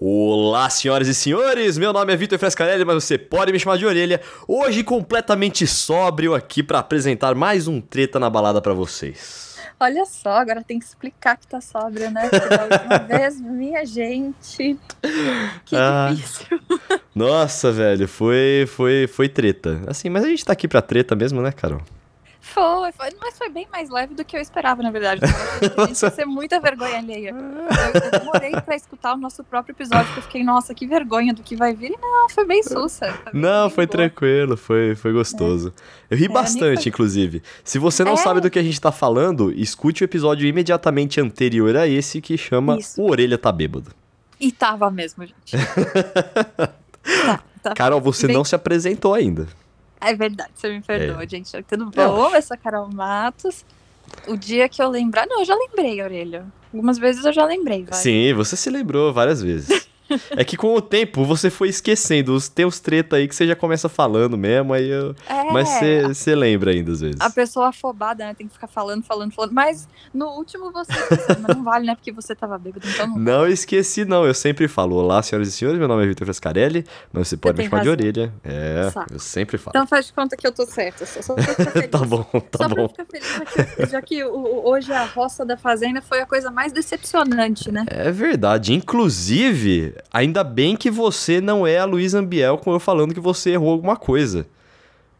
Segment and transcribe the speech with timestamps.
[0.00, 1.76] Olá, senhoras e senhores!
[1.76, 4.20] Meu nome é Vitor Frescarelli, mas você pode me chamar de Orelha.
[4.46, 9.56] Hoje, completamente sóbrio aqui para apresentar mais um treta na balada para vocês.
[9.80, 12.28] Olha só, agora tem que explicar que tá sóbrio, né?
[12.30, 14.78] Da última vez, minha gente.
[15.64, 16.10] Que Ah.
[16.12, 16.60] difícil.
[17.12, 19.80] Nossa, velho, foi, foi, foi treta.
[19.88, 21.82] Assim, mas a gente tá aqui pra treta mesmo, né, Carol?
[22.58, 25.20] Foi, foi, mas foi bem mais leve do que eu esperava, na verdade.
[25.86, 27.30] Gente ia ser muita vergonha alheia.
[27.30, 31.32] Eu, eu demorei pra escutar o nosso próprio episódio, porque eu fiquei, nossa, que vergonha
[31.32, 31.92] do que vai vir.
[31.92, 33.12] E não, foi bem sussa.
[33.22, 33.92] Foi Não, bem foi boa.
[33.96, 35.72] tranquilo, foi, foi gostoso.
[36.10, 37.42] Eu ri É, bastante, foi- inclusive.
[37.62, 38.16] Se você não É.
[38.16, 42.36] sabe do que a gente tá falando, escute o episódio imediatamente anterior a esse que
[42.36, 43.00] chama Isso.
[43.00, 43.90] O Orelha Tá Bêbado.
[44.40, 45.56] E tava mesmo, gente.
[47.26, 47.74] tá, tá.
[47.74, 49.46] Carol, você Bem- não se apresentou ainda.
[50.00, 51.50] É verdade, você me perdoa, gente.
[51.64, 51.90] Tudo Não.
[51.90, 52.34] bom?
[52.34, 53.64] Eu sou a Carol Matos.
[54.26, 55.26] O dia que eu lembrar.
[55.26, 56.46] Não, eu já lembrei, Orelha.
[56.72, 57.98] Algumas vezes eu já lembrei, vai.
[57.98, 59.87] Sim, você se lembrou várias vezes.
[60.30, 62.34] É que com o tempo você foi esquecendo.
[62.34, 65.14] Os teus treta aí que você já começa falando mesmo, aí eu...
[65.28, 67.20] É, Mas você, você lembra ainda às vezes.
[67.20, 68.34] A pessoa afobada, né?
[68.34, 69.52] Tem que ficar falando, falando, falando.
[69.52, 70.92] Mas no último você
[71.42, 71.94] mas não vale, né?
[71.94, 73.18] Porque você tava bêbado, então não.
[73.18, 74.24] Não esqueci, não.
[74.26, 77.56] Eu sempre falo: Olá, senhoras e senhores, meu nome é Vitor Frescarelli, mas você pode
[77.56, 78.00] me tem chamar de razão.
[78.04, 78.32] orelha.
[78.44, 79.12] É, Saco.
[79.12, 79.72] eu sempre falo.
[79.76, 81.04] Então faz de conta que eu tô certa.
[81.06, 81.88] Só, só pra ficar feliz.
[81.90, 82.82] tá bom, tá só pra bom.
[82.82, 86.20] eu ficar feliz, já que, já que o- o- hoje a roça da fazenda foi
[86.20, 87.84] a coisa mais decepcionante, né?
[87.88, 88.72] É verdade.
[88.74, 93.50] Inclusive, ainda bem que você não é a Luísa Ambiel com eu falando que você
[93.50, 94.46] errou alguma coisa.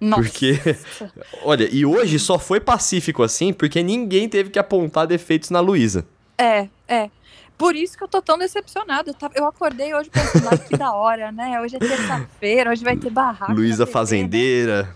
[0.01, 0.23] Nossa.
[0.23, 0.59] Porque,
[1.43, 6.07] olha, e hoje só foi pacífico assim porque ninguém teve que apontar defeitos na Luísa.
[6.37, 7.11] É, é.
[7.57, 9.13] Por isso que eu tô tão decepcionada.
[9.35, 11.61] Eu, acordei hoje pensando, "Ai, que da hora, né?
[11.61, 13.53] Hoje é terça-feira, hoje vai ter barraco.
[13.53, 14.89] Luísa TV, né?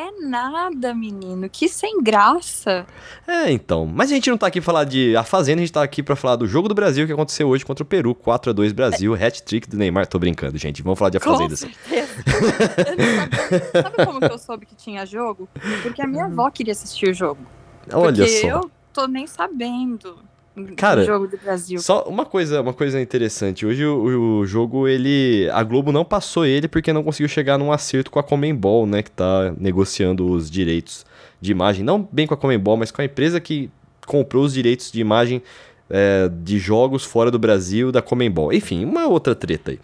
[0.00, 1.48] É nada, menino.
[1.50, 2.86] Que sem graça.
[3.26, 3.84] É, então.
[3.84, 6.04] Mas a gente não tá aqui pra falar de A Fazenda, a gente tá aqui
[6.04, 8.14] pra falar do Jogo do Brasil que aconteceu hoje contra o Peru.
[8.14, 10.06] 4 a 2 Brasil, hat-trick do Neymar.
[10.06, 10.84] Tô brincando, gente.
[10.84, 11.56] Vamos falar de A Com Fazenda.
[11.56, 12.14] certeza.
[13.82, 15.48] Sabe como que eu soube que tinha jogo?
[15.82, 17.44] Porque a minha avó queria assistir o jogo.
[17.92, 18.46] Olha Porque só.
[18.46, 20.16] eu tô nem sabendo
[20.76, 21.78] Cara, jogo do Brasil.
[21.78, 23.66] Só uma coisa, uma coisa interessante.
[23.66, 25.48] Hoje o, o jogo, ele.
[25.52, 29.02] A Globo não passou ele porque não conseguiu chegar num acerto com a Comembol, né?
[29.02, 31.04] Que tá negociando os direitos
[31.40, 31.84] de imagem.
[31.84, 33.70] Não bem com a Comembol, mas com a empresa que
[34.06, 35.42] comprou os direitos de imagem
[35.90, 38.52] é, de jogos fora do Brasil da Comembol.
[38.52, 39.78] Enfim, uma outra treta aí.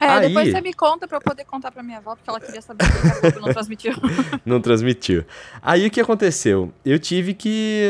[0.00, 2.40] É, aí- depois você me conta pra eu poder contar pra minha avó, porque ela
[2.40, 3.92] queria saber que a Globo não transmitiu.
[4.46, 5.24] não transmitiu.
[5.62, 6.72] Aí o que aconteceu?
[6.84, 7.88] Eu tive que.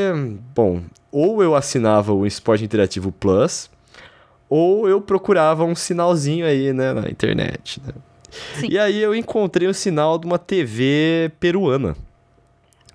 [0.55, 0.83] Bom,
[1.13, 3.71] ou eu assinava o Esporte Interativo Plus,
[4.49, 7.81] ou eu procurava um sinalzinho aí, né, na internet.
[7.87, 7.93] né?
[8.61, 8.69] Sim.
[8.71, 11.97] E aí eu encontrei o sinal de uma TV peruana.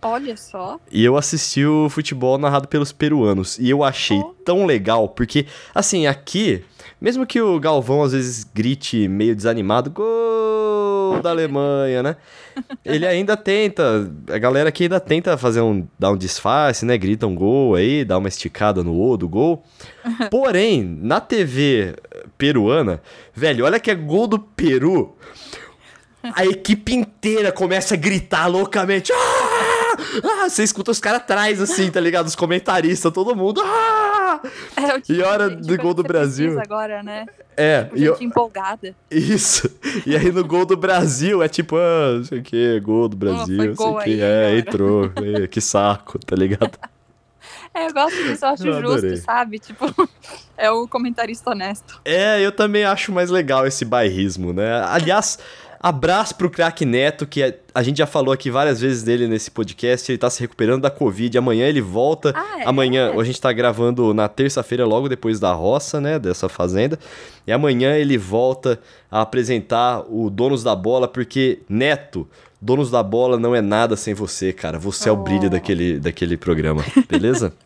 [0.01, 0.79] Olha só.
[0.91, 3.57] E eu assisti o futebol narrado pelos peruanos.
[3.57, 4.33] E eu achei Oh.
[4.43, 6.63] tão legal, porque, assim, aqui,
[7.03, 12.15] mesmo que o Galvão às vezes grite meio desanimado, gol da Alemanha, né?
[12.85, 16.97] Ele ainda tenta, a galera aqui ainda tenta fazer um, dar um disfarce, né?
[16.97, 19.65] Grita um gol aí, dá uma esticada no O do gol.
[20.31, 21.93] Porém, na TV
[22.37, 23.01] peruana,
[23.35, 25.17] velho, olha que é gol do Peru.
[26.33, 29.11] A equipe inteira começa a gritar loucamente.
[29.11, 29.97] Ah!
[30.23, 30.49] Ah!
[30.49, 32.27] Você escuta os caras atrás, assim, tá ligado?
[32.27, 33.61] Os comentaristas, todo mundo.
[33.61, 34.22] Ah!
[34.75, 36.59] É, o tipo E hora do gol do Brasil?
[36.59, 37.25] agora, né?
[37.55, 38.95] É, Tipo, e eu- empolgada.
[39.11, 39.69] isso.
[40.05, 43.15] E aí no gol do Brasil é tipo, ah, não sei o que, gol do
[43.17, 44.09] Brasil, não sei o que.
[44.09, 44.59] aí, É, galera.
[44.59, 45.11] entrou.
[45.43, 46.77] É, que saco, tá ligado?
[47.75, 49.57] É, eu gosto disso, eu acho Eu justo, sabe?
[49.57, 49.85] Tipo,
[50.55, 51.99] é o comentarista honesto.
[52.05, 54.79] É, eu também acho mais legal esse bairrismo, né?
[54.83, 55.39] Aliás,
[55.83, 59.51] abraço pro craque Neto, que a, a gente já falou aqui várias vezes dele nesse
[59.51, 60.09] podcast.
[60.09, 61.37] Ele tá se recuperando da Covid.
[61.37, 62.33] Amanhã ele volta.
[62.35, 62.65] Ah, é?
[62.67, 66.17] Amanhã, a gente tá gravando na terça-feira, logo depois da roça, né?
[66.17, 66.97] Dessa fazenda.
[67.45, 68.79] E amanhã ele volta
[69.11, 72.27] a apresentar o Donos da Bola, porque, Neto.
[72.61, 74.79] Donos da Bola não é nada sem você, cara.
[74.79, 75.17] Você é o Oh.
[75.17, 77.51] brilho daquele, daquele programa, beleza?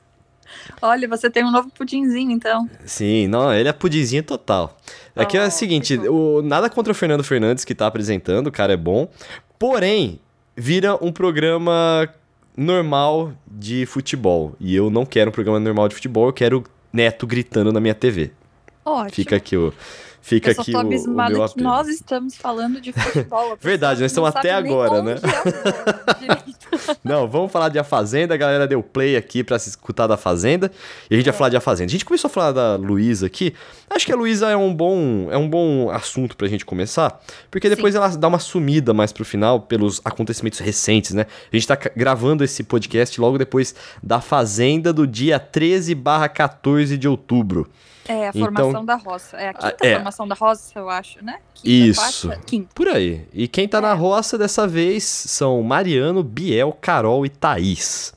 [0.82, 2.70] Olha, você tem um novo pudinzinho, então.
[2.86, 4.78] Sim, não, ele é pudinzinho total.
[5.16, 8.74] Aqui é o seguinte, o, nada contra o Fernando Fernandes que tá apresentando, o cara
[8.74, 9.10] é bom.
[9.58, 10.20] Porém,
[10.56, 12.08] vira um programa
[12.56, 14.56] normal de futebol.
[14.60, 17.94] E eu não quero um programa normal de futebol, eu quero Neto gritando na minha
[17.94, 18.32] TV.
[18.84, 19.12] Ótimo.
[19.12, 19.74] Fica aqui o.
[20.28, 21.54] Fica aqui tô o, o meu que apelo.
[21.58, 23.58] nós estamos falando de futebol.
[23.62, 25.16] Verdade, nós estamos até agora, né?
[26.44, 26.58] é.
[27.02, 28.34] Não, vamos falar de A Fazenda.
[28.34, 30.70] A galera deu play aqui pra se escutar da Fazenda.
[31.10, 31.38] E a gente vai É.
[31.38, 31.86] falar de A Fazenda.
[31.88, 33.54] A gente começou a falar da Luísa aqui.
[33.90, 37.22] Acho que a Luísa é um bom é um bom assunto pra gente começar.
[37.50, 41.26] Porque depois ela dá uma sumida mais pro final pelos acontecimentos recentes, né?
[41.52, 46.98] A gente tá gravando esse podcast logo depois da Fazenda do dia 13 barra 14
[46.98, 47.70] de outubro.
[48.08, 49.38] É, a Então- formação da roça.
[49.38, 49.94] É a quinta é.
[49.96, 51.40] formação da roça, eu acho, né?
[51.54, 52.28] Quinta, Isso.
[52.28, 52.70] quarta, quinta.
[52.74, 53.28] Por aí.
[53.34, 53.94] E quem tá na É.
[53.94, 58.14] roça dessa vez são Mariano, Biel, Carol e Thaís.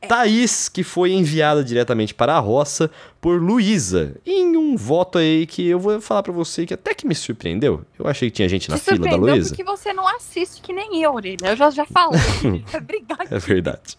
[0.00, 0.06] É.
[0.06, 2.90] Thaís, que foi enviada diretamente para a roça
[3.22, 7.06] por Luísa, em um voto aí que eu vou falar pra você que até que
[7.06, 7.82] me surpreendeu.
[7.98, 9.48] Eu achei que tinha gente na Te fila da Luísa.
[9.48, 11.38] porque você não assiste que nem eu, Orelha.
[11.46, 12.20] Eu já, já falei.
[12.70, 13.96] Vai brigar É verdade.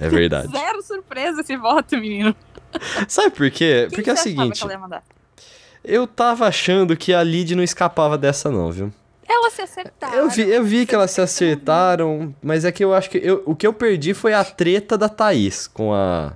[0.00, 0.50] É verdade.
[0.50, 2.34] Zero surpresa esse voto, menino.
[3.08, 3.86] Sabe por quê?
[3.88, 5.02] Quem Porque é o seguinte, ela
[5.84, 8.92] eu tava achando que a Lid não escapava dessa não, viu?
[9.28, 10.14] Elas se acertaram.
[10.16, 13.42] Eu vi, eu vi que elas se acertaram, mas é que eu acho que eu-
[13.46, 16.34] o que eu perdi foi a treta da Thaís com a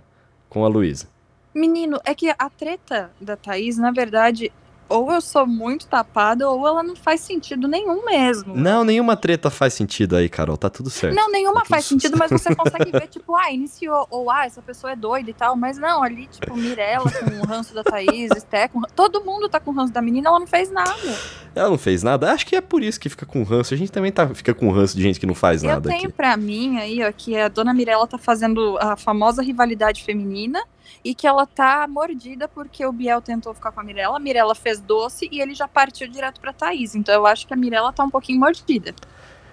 [0.49, 1.07] com a Luísa.
[1.55, 4.51] Menino, é que a treta da Thaís, na verdade,
[4.89, 8.55] ou eu sou muito tapada, ou ela não faz sentido nenhum mesmo.
[8.55, 11.15] Não, nenhuma treta faz sentido aí, Carol, tá tudo certo.
[11.15, 14.63] Não, nenhuma Tá faz sentido, mas você consegue ver, tipo, ah, iniciou, ou ah, essa
[14.63, 18.31] pessoa é doida e tal, mas não, ali, tipo, Mirella com o ranço da Thaís,
[18.37, 18.81] Esté com...
[18.95, 20.93] Todo mundo tá com o ranço da menina, ela não fez nada.
[21.57, 22.31] Ela não fez nada.
[22.31, 23.73] Acho que é por isso que fica com ranço.
[23.73, 26.05] A gente também tá, fica com ranço de gente que não faz Eu nada tenho
[26.05, 26.13] aqui.
[26.13, 30.63] pra mim aí, ó, que a dona Mirella tá fazendo a famosa rivalidade feminina
[31.03, 34.55] e que ela tá mordida porque o Biel tentou ficar com a Mirella, a Mirella
[34.55, 36.95] fez doce e ele já partiu direto pra Thaís.
[36.95, 38.95] Então eu acho que a Mirella tá um pouquinho mordida.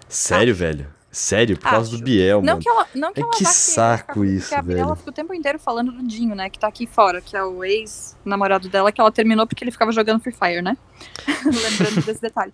[0.09, 0.87] Sério, velho?
[1.13, 1.97] Sério, por causa Acho.
[1.99, 2.59] do Biel, Não mano.
[2.59, 4.95] que ela, não que É ela que saco ficar isso, velho.
[4.95, 7.63] fica o tempo inteiro falando do Dinho, né, que tá aqui fora, que é o
[7.63, 10.75] ex-namorado dela, que ela terminou porque ele ficava jogando Free Fire, né?
[11.45, 12.51] Lembrando desse detalhe.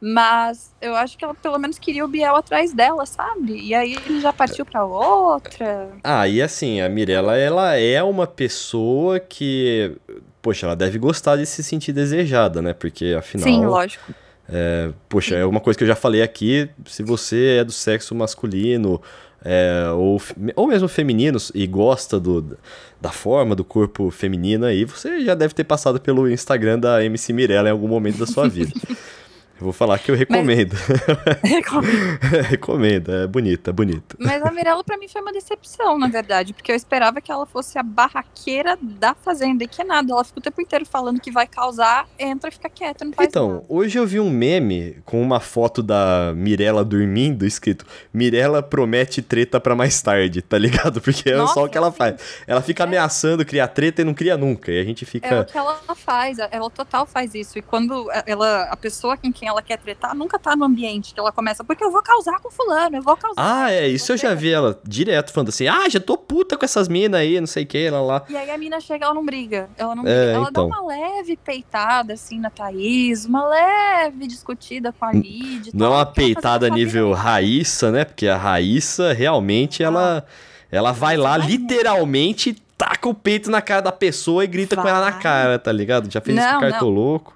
[0.00, 3.58] Mas eu acho que ela pelo menos queria o Biel atrás dela, sabe?
[3.60, 5.88] E aí ele já partiu pra outra.
[6.04, 9.96] Ah, e assim, a Mirella, ela é uma pessoa que,
[10.42, 12.74] poxa, ela deve gostar de se sentir desejada, né?
[12.74, 14.14] Porque afinal, Sim, lógico.
[14.48, 18.14] É, poxa, é uma coisa que eu já falei aqui, se você é do sexo
[18.14, 19.00] masculino,
[19.44, 20.20] é, ou,
[20.54, 22.58] ou mesmo feminino e gosta do,
[23.00, 27.32] da forma do corpo feminino aí, você já deve ter passado pelo Instagram da MC
[27.32, 28.72] Mirella em algum momento da sua vida.
[29.58, 30.74] Eu vou falar que eu recomendo.
[32.48, 34.16] recomendo, é bonito, é bonito.
[34.18, 37.46] Mas a Mirella pra mim foi uma decepção, na verdade, porque eu esperava que ela
[37.46, 41.30] fosse a barraqueira da fazenda e que nada, ela fica o tempo inteiro falando que
[41.30, 43.64] vai causar, entra e fica quieta, não faz Então, nada.
[43.68, 49.58] hoje eu vi um meme com uma foto da Mirella dormindo, escrito Mirella promete treta
[49.60, 51.00] pra mais tarde, tá ligado?
[51.00, 51.96] Porque é Nossa, só o que ela sim.
[51.96, 52.16] faz.
[52.46, 52.86] Ela fica É.
[52.86, 54.70] ameaçando criar treta e não cria nunca.
[54.70, 55.44] E a gente É o fica.
[55.44, 57.58] que ela faz, ela total faz isso.
[57.58, 61.20] E quando ela, a pessoa com quem ela quer tretar nunca tá no ambiente que
[61.20, 63.34] ela começa, porque eu vou causar com fulano, eu vou causar.
[63.36, 66.64] Ah, é, isso eu já vi ela direto falando assim: ah, já tô puta com
[66.64, 68.22] essas minas aí, não sei o que, lá lá.
[68.28, 69.68] E aí a mina chega, ela não briga.
[69.76, 70.32] Ela não É, briga.
[70.32, 70.68] Ela então.
[70.68, 75.70] dá uma leve peitada, assim, na Thaís, uma leve discutida com a Lid.
[75.74, 77.20] Não é uma ela peitada nível vida.
[77.20, 78.04] Raíssa, né?
[78.04, 80.24] Porque a Raíssa realmente ela,
[80.70, 82.56] ela vai lá vai literalmente.
[82.78, 85.22] Taca o peito na cara da pessoa e grita com ela na Vai.
[85.22, 86.12] cara, tá ligado?
[86.12, 87.35] Já fez isso com Não, o cartoloco.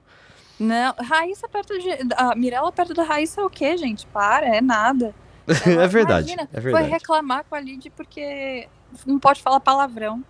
[0.60, 1.88] Não, Raíssa perto de.
[2.16, 4.06] A Mirella perto da Raíssa é o quê, gente?
[4.06, 5.14] Para, é nada.
[5.48, 6.32] é verdade.
[6.32, 6.90] imagina, é Foi verdade.
[6.90, 8.68] reclamar com a Lid porque
[9.06, 10.22] não pode falar palavrão.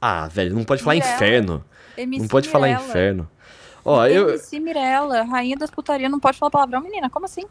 [0.00, 1.14] Ah, velho, não pode falar Mirella.
[1.14, 1.64] inferno.
[1.96, 2.88] MC não pode falar Mirella.
[2.88, 3.30] inferno.
[3.84, 4.30] Ó, eu.
[4.30, 7.08] MC Mirella, rainha das putarias, não pode falar palavrão, menina.
[7.08, 7.44] Como assim?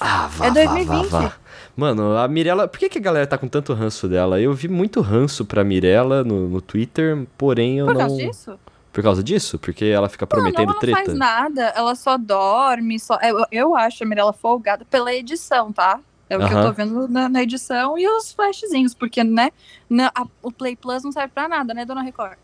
[0.00, 1.08] Ah, vá, É vá, 2020.
[1.08, 1.32] vá, vá.
[1.76, 2.66] Mano, a Mirella.
[2.66, 4.40] Por que, que a galera tá com tanto ranço dela?
[4.40, 8.00] Eu vi muito ranço pra Mirella no, no Twitter, porém eu Por não.
[8.00, 8.58] causa disso?
[8.92, 9.58] Por causa disso?
[9.58, 10.96] Porque ela fica Não, prometendo ela não treta?
[10.96, 13.18] faz nada, ela só dorme, só...
[13.22, 16.00] Eu, eu acho a Mirella folgada pela edição, tá?
[16.28, 19.50] É o que eu tô vendo na, na edição e os flashzinhos, porque, né,
[19.88, 22.38] na- a- o Play Plus não serve pra nada, né, Dona Record?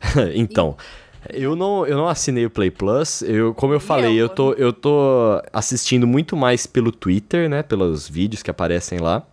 [0.34, 0.76] então.
[1.28, 3.22] Eu não, eu não assinei o Play Plus.
[3.22, 7.48] Eu, como eu E falei, eu, eu tô, eu tô assistindo muito mais pelo Twitter,
[7.50, 7.64] né?
[7.64, 9.24] Pelos vídeos que aparecem lá.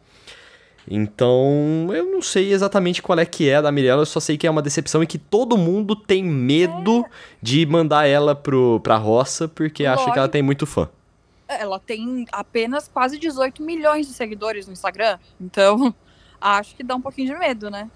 [0.90, 4.38] Então, eu não sei exatamente qual é que é a da Mirella, eu só sei
[4.38, 7.06] que é uma decepção e que todo mundo tem medo
[7.42, 10.32] de mandar ela pro, pra roça porque acha que ela Lógico.
[10.32, 10.90] tem muito fã.
[11.48, 15.94] Ela tem apenas quase 18 milhões de seguidores no Instagram, então
[16.40, 17.90] acho que dá um pouquinho de medo, né?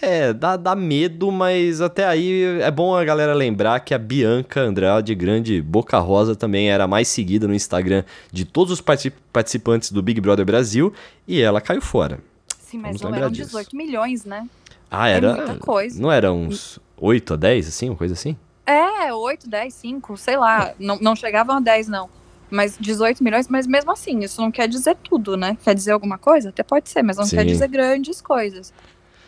[0.00, 4.60] É, dá, dá medo, mas até aí é bom a galera lembrar que a Bianca
[4.60, 9.12] Andrade, grande Boca Rosa, também era a mais seguida no Instagram de todos os parti-
[9.32, 10.92] participantes do Big Brother Brasil
[11.26, 12.18] e ela caiu fora.
[12.58, 13.46] Sim, Vamos mas não lembrar eram disso.
[13.48, 14.48] 18 milhões, né?
[14.90, 15.34] Ah, É era.
[15.34, 16.00] muita coisa.
[16.00, 18.36] Não era uns 8 a 10, assim, uma coisa assim?
[18.64, 20.72] É, 8, 10, 5, sei lá.
[20.78, 22.08] Não, não chegavam a 10, não.
[22.50, 25.56] Mas 18 milhões, mas mesmo assim, isso não quer dizer tudo, né?
[25.64, 26.50] Quer dizer alguma coisa?
[26.50, 27.46] Até pode ser, mas não quer Sim.
[27.46, 28.72] dizer grandes coisas.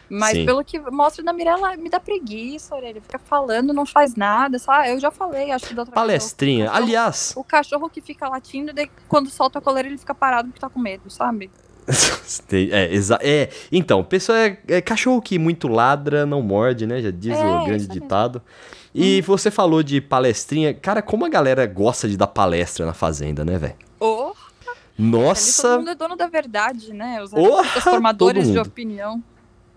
[0.08, 0.44] Mas Sim.
[0.44, 3.00] pelo que mostra da Mirella, me dá preguiça, orelha.
[3.00, 4.90] Fica falando, não faz nada, sabe?
[4.90, 6.66] Eu já falei, acho que da outra Palestrinha.
[6.66, 10.49] cachorro- Aliás, O cachorro que fica latindo, daí quando solta a coleira, ele fica parado
[10.49, 11.50] porque tá com medo, sabe?
[12.73, 17.00] é, exa é, então, pessoa é, é, cachorro que muito ladra, não morde, né?
[17.02, 17.92] Já diz É, o grande mesmo.
[17.92, 18.42] ditado.
[18.94, 20.73] E você falou de palestrinha.
[20.73, 23.75] Cara, como a galera gosta de dar palestra na fazenda, né, velho?
[23.99, 24.32] Oh,
[24.66, 27.20] ali Nossa, todo mundo é dono da verdade, né?
[27.23, 29.23] Os Porra, artistas formadores todo de opinião.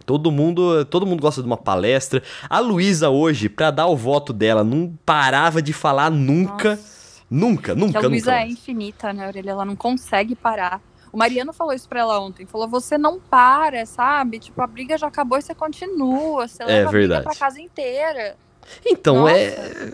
[0.08, 2.24] Todo mundo, todo mundo gosta de uma palestra.
[2.50, 6.72] A Luísa hoje, pra dar o voto dela, não parava de falar nunca.
[6.72, 6.98] Nossa.
[7.30, 8.44] Nunca, Que nunca, a Luísa nunca.
[8.44, 9.52] é infinita, né, Aurelia?
[9.52, 10.82] Ela não consegue parar.
[11.12, 12.46] O Mariano falou isso pra ela ontem.
[12.46, 14.40] Falou, você não para, sabe?
[14.40, 16.48] Tipo, a briga já acabou e você continua.
[16.48, 17.24] Você leva a verdade.
[17.24, 18.38] briga pra casa inteira.
[18.86, 19.34] Então, Nossa.
[19.38, 19.94] é.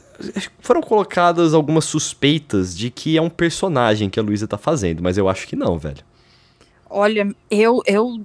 [0.59, 5.17] Foram colocadas algumas suspeitas de que é um personagem que a Luísa tá fazendo, mas
[5.17, 6.03] eu acho que não, velho.
[6.87, 8.21] Olha, eu, eu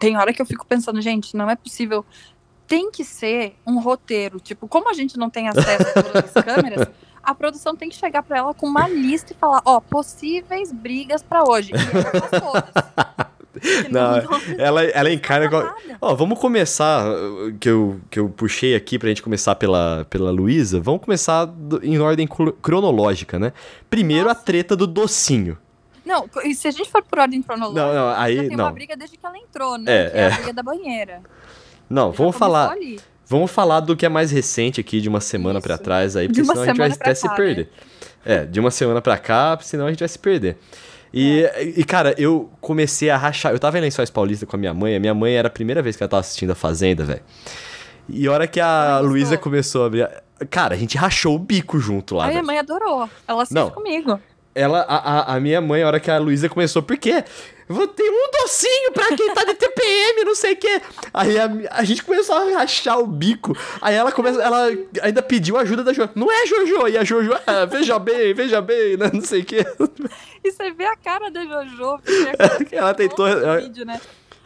[0.00, 2.04] tem hora que eu fico pensando, gente, não é possível.
[2.66, 4.40] Tem que ser um roteiro.
[4.40, 6.88] Tipo, como a gente não tem acesso a todas as câmeras,
[7.22, 11.22] a produção tem que chegar pra ela com uma lista e falar, ó, possíveis brigas
[11.22, 11.70] pra hoje.
[12.32, 13.90] E todas.
[13.90, 15.44] Não, não- Ela, ela encara.
[15.46, 15.74] igual-.
[16.00, 20.30] Ó, vamos começar, uh, que eu, que eu puxei aqui pra gente começar pela, pela
[20.30, 20.80] Luísa.
[20.80, 23.52] Vamos começar do- em ordem cro- cronológica, né?
[23.90, 24.44] Primeiro a Nossa.
[24.44, 25.58] treta do docinho.
[26.10, 28.72] Não, e se a gente for por ordem cronológica, Não, não, aí tem uma não.
[28.72, 29.84] briga desde que ela entrou, né?
[29.92, 30.26] É, é, é.
[30.26, 31.20] a briga da banheira.
[31.88, 32.72] Não, Já vamos falar.
[32.72, 32.98] ali.
[33.26, 36.42] Vamos falar do que é mais recente aqui, de uma semana pra trás aí, porque
[36.42, 37.36] uma senão a gente vai até se cá, né?
[37.36, 37.70] perder.
[38.24, 40.58] É, de uma semana pra cá, senão a gente vai se perder.
[41.14, 41.62] E, É.
[41.62, 43.52] e, cara, eu comecei a rachar.
[43.52, 44.96] Eu tava em Lençóis Paulista com a minha mãe.
[44.96, 47.22] A minha mãe era a primeira vez que ela tava assistindo a Fazenda, velho.
[48.08, 50.08] E a hora que a Luísa começou a abrir.
[50.50, 52.46] Cara, a gente rachou o bico junto lá, A minha velho.
[52.46, 53.08] mãe adorou.
[53.28, 53.70] Ela assiste Não.
[53.70, 54.20] comigo.
[54.54, 57.22] Ela, a, a, minha mãe, a hora que a Luísa começou, por quê?
[57.68, 60.82] Vou ter um docinho pra quem tá de TPM, não sei o quê.
[61.14, 63.56] Aí a, a gente começou a rachar o bico.
[63.80, 64.68] Aí ela começa, ela
[65.02, 66.10] ainda pediu ajuda da Jojo.
[66.16, 66.88] Não é Jojo?
[66.88, 69.08] E a Jojo, ah, veja bem, veja bem, né?
[69.12, 69.64] Não sei o quê.
[70.42, 72.00] E você vê a cara da Jojo.
[72.04, 74.00] você vê a cara que Ela tentou- ela vídeo, né?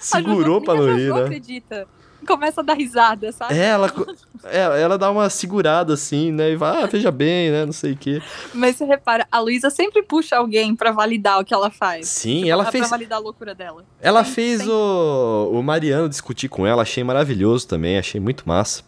[0.04, 1.22] Segurou pra não rir, né?
[1.22, 1.86] acredita.
[2.26, 3.52] Começa a dar risada, sabe?
[3.54, 4.06] É, ela, co-
[4.44, 6.52] é, ela dá uma segurada assim, né?
[6.52, 7.66] E vai, ah, veja bem, né?
[7.66, 8.22] Não sei o quê.
[8.54, 12.08] Mas você repara, a Luísa sempre puxa alguém pra validar o que ela faz.
[12.08, 12.88] Sim, ela pra fez.
[12.88, 13.84] validar a loucura dela.
[14.00, 14.70] Ela Sim, fez sim.
[14.70, 18.82] o, o Mariano discutir com ela, achei maravilhoso também, achei muito massa.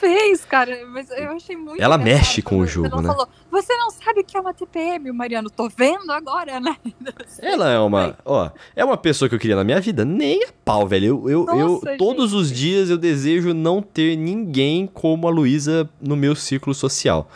[0.00, 3.08] Fez, cara, mas eu achei muito Ela mexe com o jogo, ela né?
[3.08, 6.74] falou, você não sabe o que é uma TPM, Mariano, tô vendo agora, né?
[7.38, 10.48] Ela é uma, ó, é uma pessoa que eu queria na minha vida, nem a
[10.64, 11.28] pau, velho.
[11.28, 15.86] Eu, eu, eu Nossa, todos os dias eu desejo não ter ninguém como a Luísa
[16.00, 17.30] no meu círculo social.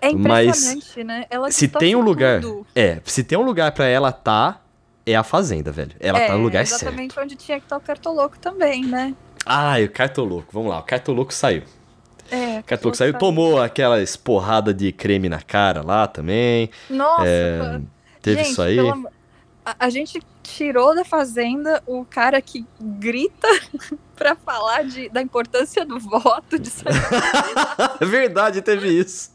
[0.00, 1.24] É Mas impressionante, né?
[1.30, 2.66] Ela Se tem um lugar, tudo.
[2.74, 4.60] é, se tem um lugar pra ela tá,
[5.06, 5.92] é a fazenda, velho.
[6.00, 6.82] Ela tá no lugar certo.
[6.82, 9.14] É, exatamente onde tinha que estar o Cartoloco também, né?
[9.46, 11.62] Ah, o Cartoloco, vamos lá, o Cartoloco saiu.
[12.30, 16.70] É, O Cartoloco saiu, tomou aquela esporrada de creme na cara lá também.
[16.90, 17.80] Nossa, É.
[18.20, 18.76] Teve gente, isso aí.
[18.76, 19.12] pelo amor-
[19.64, 23.48] A, a gente tirou da fazenda o cara que grita
[24.16, 26.94] pra falar de, da importância do voto, de saber
[28.00, 29.30] É verdade, teve isso.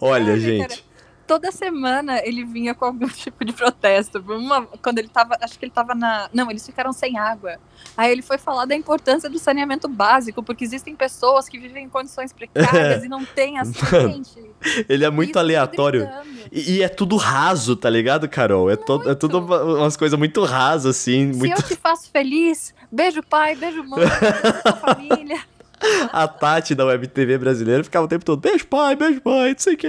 [0.00, 0.84] Olha, Olha, gente.
[1.30, 4.18] Toda semana ele vinha com algum tipo de protesto.
[4.26, 6.28] Uma, quando ele tava, acho que ele tava na.
[6.34, 7.54] Não, eles ficaram sem água.
[7.96, 11.88] Aí ele foi falar da importância do saneamento básico, porque existem pessoas que vivem em
[11.88, 14.40] condições precárias e não têm gente.
[14.88, 16.10] Ele é muito Isso aleatório.
[16.50, 18.68] E, e é tudo raso, tá ligado, Carol?
[18.68, 21.32] É, to, é tudo uma- umas coisas muito rasas, assim.
[21.32, 21.60] Se Muito...
[21.60, 25.40] eu te faço feliz, beijo pai, beijo mãe, beijo família.
[26.12, 29.58] A Tati da Web TV brasileira ficava o tempo todo: beijo, pai, beijo, pai, não
[29.58, 29.86] sei o que.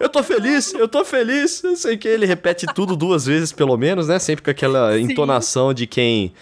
[0.00, 2.08] Eu tô feliz, eu tô feliz, não sei o que.
[2.08, 4.18] Ele repete tudo duas vezes, pelo menos, né?
[4.18, 5.02] Sempre com aquela Sim.
[5.02, 6.32] entonação de quem.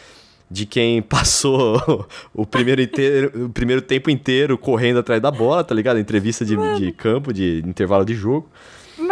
[0.51, 5.75] De quem passou o primeiro, inteiro, o primeiro tempo inteiro correndo atrás da bola, tá
[5.75, 5.99] ligado?
[5.99, 8.51] Entrevista de, de campo, de intervalo de jogo.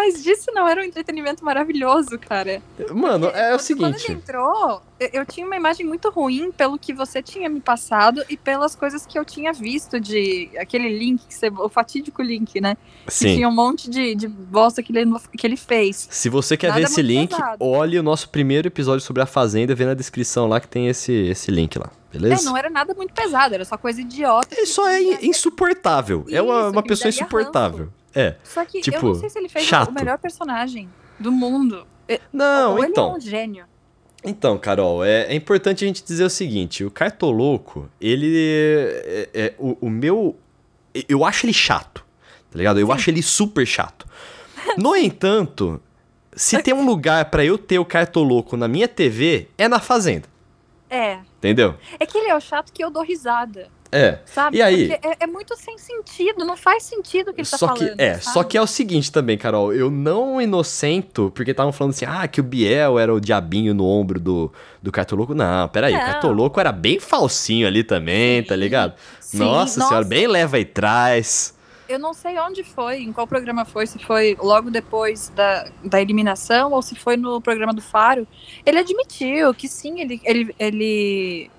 [0.02, 2.62] Mas disso não era um entretenimento maravilhoso, cara.
[2.90, 4.23] Mano, é o Porque Quando ele seguinte.
[4.23, 8.75] entrou, eu, tinha uma imagem muito ruim pelo que você tinha me passado e pelas
[8.75, 12.76] coisas que eu tinha visto de aquele link, que você, o fatídico link, né?
[13.07, 13.35] Que Sim.
[13.37, 16.09] tinha um monte de, de bosta que ele, que ele fez.
[16.11, 17.57] Se você quer Nada ver esse link, pesado.
[17.62, 21.12] olhe o nosso primeiro episódio sobre a Fazenda, vê na descrição lá que tem esse,
[21.12, 22.42] esse link lá, beleza?
[22.42, 24.54] É, não era nada muito pesado, era só coisa idiota.
[24.57, 26.25] Ele só é in- insuportável.
[26.30, 27.88] é uma, Isso, uma que pessoa insuportável.
[28.14, 28.35] É.
[28.43, 29.88] Só que eu tipo, não sei se ele fez chato.
[29.88, 30.88] o melhor personagem
[31.19, 31.87] do mundo.
[32.33, 33.05] Não, Ou então.
[33.07, 33.64] ele é um gênio.
[34.25, 38.37] Então, Carol, é, é importante a gente dizer o seguinte: o Cartoloco, ele.
[39.05, 40.37] É, é- o, o meu.
[41.09, 42.05] Eu acho ele chato,
[42.50, 42.81] tá ligado?
[42.81, 44.07] Eu acho ele super chato.
[44.76, 45.81] No entanto,
[46.33, 50.29] se tem um lugar pra eu ter o Cartoloco na minha TV, é na Fazenda.
[50.88, 51.21] É.
[51.38, 51.76] Entendeu?
[51.99, 53.69] É que ele é o chato que eu dou risada.
[53.92, 54.18] É.
[54.25, 54.59] Sabe?
[54.59, 54.88] E aí?
[54.88, 57.97] Porque é, é muito sem sentido, não faz sentido o que ele tá só falando.
[57.97, 58.35] que, é, sabe?
[58.35, 59.73] só que é o seguinte também, Carol.
[59.73, 63.85] Eu não inocento, porque estavam falando assim, ah, que o Biel era o diabinho no
[63.85, 65.35] ombro do, do Cartoloco.
[65.35, 66.04] Não, peraí, o Não.
[66.04, 68.94] Cartoloco era bem falsinho ali também, tá ligado?
[69.20, 71.59] Sim, nossa, senhora, bem leva e traz.
[71.88, 76.00] Eu não sei onde foi, em qual programa foi, se foi logo depois da, da
[76.00, 78.28] eliminação ou se foi no programa do Faro.
[78.64, 81.50] Ele admitiu que sim, ele, ele, ele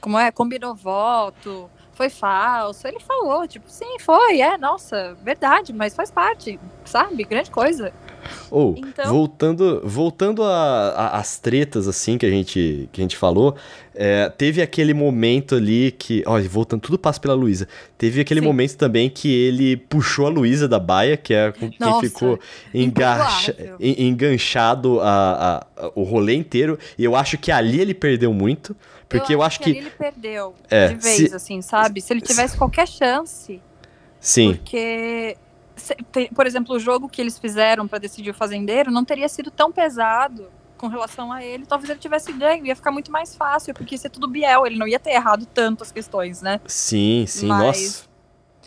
[0.00, 1.68] como é, combinou voto,
[2.00, 2.88] foi falso.
[2.88, 7.24] Ele falou, tipo, sim, foi, é, nossa, verdade, mas faz parte, sabe?
[7.24, 7.92] Grande coisa.
[8.50, 13.54] Ou, Então- voltando, voltando às tretas, assim, que a gente, que a gente falou,
[13.94, 16.22] é, teve aquele momento ali que.
[16.26, 17.66] Olha, voltando, tudo passa pela Luísa.
[17.98, 18.46] Teve aquele Sim.
[18.46, 22.38] momento também que ele puxou a Luísa da baia, que é com quem ficou
[22.72, 25.06] engacha- enganchado a,
[25.76, 26.78] a- a- o rolê inteiro.
[26.98, 28.74] E eu acho que ali ele perdeu muito.
[29.18, 29.70] Porque eu, acho que.
[29.70, 32.00] ali ele perdeu É, de vez, se- assim, sabe?
[32.00, 33.60] Se ele tivesse qualquer chance.
[34.20, 34.54] Sim.
[34.54, 35.36] Porque,
[36.34, 39.72] por exemplo, o jogo que eles fizeram pra decidir o fazendeiro não teria sido tão
[39.72, 41.66] pesado com relação a ele.
[41.66, 44.78] Talvez ele tivesse ganho, ia ficar muito mais fácil, porque ia ser tudo Biel, ele
[44.78, 46.60] não ia ter errado tanto as questões, né?
[46.66, 48.10] Sim, sim, Mas nossa.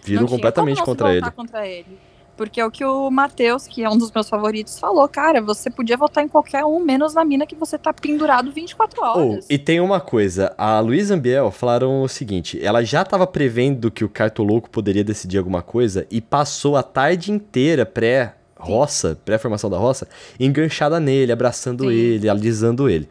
[0.04, 1.32] Tinha completamente contra ele.
[1.32, 1.98] contra ele.
[2.36, 5.70] Porque é o que o Matheus, que é um dos meus favoritos, falou, cara, você
[5.70, 9.46] podia votar em qualquer um, menos na mina que você tá pendurado 24 Oh, horas.
[9.50, 14.04] e tem uma coisa, a Luísa Ambiel falaram o seguinte, ela já tava prevendo que
[14.04, 19.78] o Cartoloco poderia decidir alguma coisa e passou a tarde inteira pré roça, pré-formação da
[19.78, 20.08] roça,
[20.40, 21.90] enganchada nele, abraçando Sim.
[21.92, 23.10] ele, alisando ele.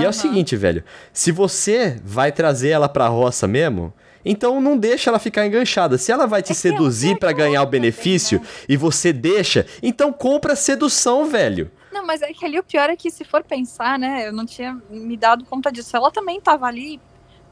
[0.00, 3.92] E é o seguinte, velho, se você vai trazer ela pra roça mesmo,
[4.24, 5.98] então não deixa ela ficar enganchada.
[5.98, 8.46] Se ela vai te É que ela seduzir pra ganhar o também, benefício né?
[8.68, 11.70] e você deixa, então compra sedução, velho.
[11.92, 14.44] Não, mas é que ali o pior é que se for pensar, né, eu não
[14.44, 15.96] tinha me dado conta disso.
[15.96, 17.00] Ela também tava ali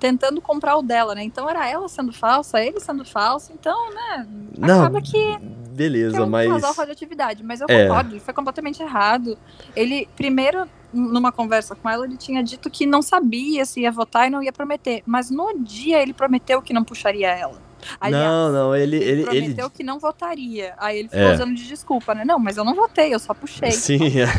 [0.00, 1.22] tentando comprar o dela, né?
[1.22, 4.26] Então era ela sendo falsa, ele sendo falso, então, né,
[4.58, 5.38] Não, acaba que, que
[5.70, 7.44] beleza, é um mas casal radioatividade.
[7.44, 7.86] Mas eu É.
[7.86, 9.38] concordo, ele foi completamente errado.
[9.76, 14.26] Ele, primeiro, numa conversa com ela, ele tinha dito que não sabia se ia votar
[14.26, 15.02] e não ia prometer.
[15.06, 17.60] Mas no dia ele prometeu que não puxaria ela.
[18.00, 20.72] Aliás, não, não, ele ele, ele, ele prometeu que não votaria.
[20.78, 21.34] Aí ele ficou É.
[21.34, 22.24] usando de desculpa, né?
[22.24, 23.72] Não, mas eu não votei, eu só puxei.
[23.72, 23.98] Sim,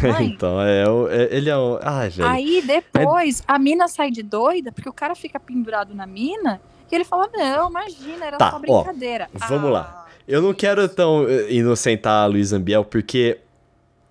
[0.10, 0.27] Mãe.
[0.27, 1.77] então, é, o- é- ele é o.
[1.82, 2.30] Ai, velho.
[2.30, 6.95] Aí depois a mina sai de doida, porque o cara fica pendurado na mina, e
[6.95, 9.27] ele fala: Não, imagina, era Tá, só ó, brincadeira.
[9.49, 10.06] vamos lá.
[10.08, 13.39] Ah, Eu não quero tão eh, inocentar a Luiz Ambiel, porque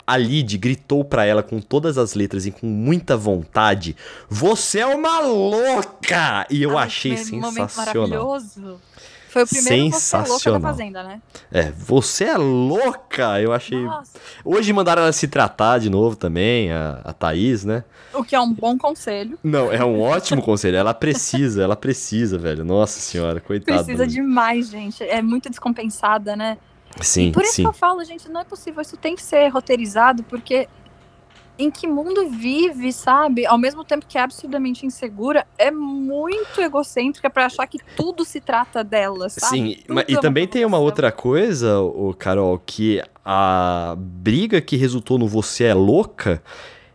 [0.06, 3.96] a Lid gritou pra ela com todas as letras e com muita vontade:
[4.28, 6.46] Você é uma louca!
[6.50, 7.68] E eu ai, achei sensacional.
[7.76, 8.80] maravilhoso.
[9.32, 10.60] Foi o primeiro Você é Louca da Sensacional.
[10.60, 11.22] Fazenda, né?
[11.50, 13.40] É, você é louca!
[13.40, 13.82] Eu achei.
[13.82, 17.82] Nossa, Hoje mandaram ela se tratar de novo também, a, a Thaís, né?
[18.14, 19.38] o que é um bom conselho.
[19.42, 20.76] Não, é um ótimo conselho.
[20.76, 22.62] Ela precisa, ela precisa, velho.
[22.64, 23.82] Nossa senhora, coitada.
[23.82, 25.02] Precisa demais, gente.
[25.02, 26.58] É muito descompensada, né?
[27.00, 27.62] Sim, Por isso sim.
[27.62, 28.82] que eu falo, gente, não é possível.
[28.82, 30.68] Isso tem que ser roteirizado, porque
[31.58, 33.46] em que mundo vive, sabe?
[33.46, 38.40] Ao mesmo tempo que é absurdamente insegura, é muito egocêntrica pra achar que tudo se
[38.40, 39.56] trata dela, sabe?
[39.56, 44.60] Sim, Tudo é e uma também tem uma outra coisa, o Carol, que a briga
[44.60, 46.42] que resultou no Você é Louca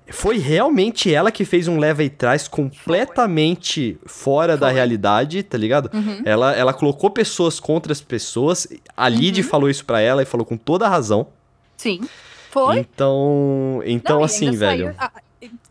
[0.10, 4.76] foi realmente ela que fez um leva e trás completamente fora da Foi.
[4.76, 5.90] realidade, tá ligado?
[5.94, 6.22] Uhum.
[6.26, 8.68] Ela, ela colocou pessoas contra as pessoas.
[8.96, 9.48] A Lid Uhum.
[9.48, 11.28] falou isso pra ela e falou com toda a razão.
[11.76, 12.02] Sim.
[12.52, 12.80] Foi.
[12.80, 14.96] Então, então Não, assim, velho.
[14.98, 15.12] a-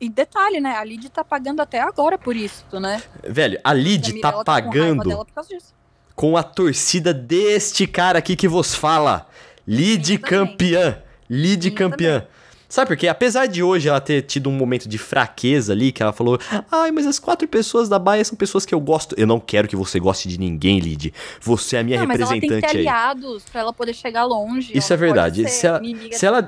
[0.01, 0.77] e- detalhe, né?
[0.77, 3.03] A Lid tá pagando até agora por isso, né?
[3.27, 5.75] Velho, a Lid tá com raiva pagando disso.
[6.15, 9.27] com a torcida deste cara aqui que vos fala.
[9.67, 10.19] Lid também.
[10.47, 10.99] campeã.
[11.29, 12.25] Lid campeã.
[12.69, 13.07] Sabe por quê?
[13.07, 16.37] Apesar de hoje ela ter tido um momento de fraqueza ali, que ela falou:
[16.71, 19.15] Ai, mas as quatro pessoas da Baia são pessoas que eu gosto.
[19.17, 21.15] Eu não quero que você goste de ninguém, Lid.
[21.41, 22.89] Você é a minha não, mas ela tem que ter representante aí.
[22.89, 24.77] aliados pra ela poder chegar longe.
[24.77, 25.49] Isso ela é verdade.
[25.49, 25.81] Se ela-
[26.13, 26.47] se ela-.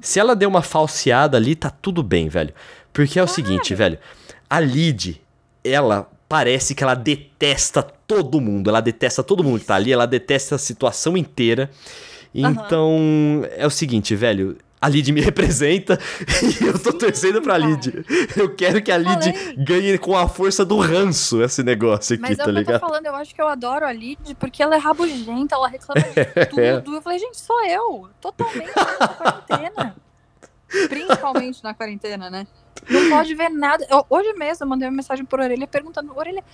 [0.00, 2.54] Se ela deu uma falseada ali, tá tudo bem, velho.
[2.92, 3.98] Porque é o seguinte, velho.
[4.48, 5.20] A Lid,
[5.62, 8.70] ela parece que ela detesta todo mundo.
[8.70, 9.92] Ela detesta todo mundo que tá ali.
[9.92, 11.70] Ela detesta a situação inteira.
[12.34, 14.56] Então, é o seguinte, velho.
[14.80, 15.98] A Lid me representa
[16.60, 17.58] e eu tô Sim, torcendo pra.
[17.58, 18.04] Lid.
[18.36, 22.38] Eu quero que a Lid ganhe com a força do ranço esse negócio aqui, Mas
[22.38, 22.80] é tá o que eu tô ligado?
[22.80, 26.46] falando, eu acho que eu adoro a Lid porque ela é rabugenta, ela reclama de
[26.82, 26.94] tudo.
[26.96, 29.96] Eu falei, gente, sou eu, totalmente na quarentena.
[30.88, 32.46] Principalmente na quarentena, né?
[32.90, 33.84] Não pode ver nada.
[33.90, 36.44] Eu- hoje mesmo eu mandei uma mensagem por Orelha perguntando: Orelha,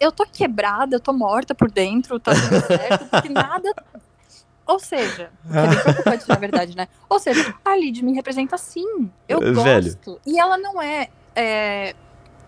[0.00, 3.72] eu tô quebrada, eu tô morta por dentro, tá tudo certo, porque nada.
[4.66, 6.88] Ou seja, que é bem preocupante, na verdade, né?
[7.08, 9.10] Ou seja, a Lid me representa sim.
[9.28, 9.64] Eu É, gosto.
[9.64, 10.20] velho.
[10.26, 11.94] E ela não é, é.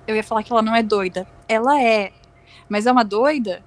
[0.06, 1.26] Eu ia falar que ela não é doida.
[1.48, 2.12] Ela é.
[2.68, 3.62] Mas é uma doida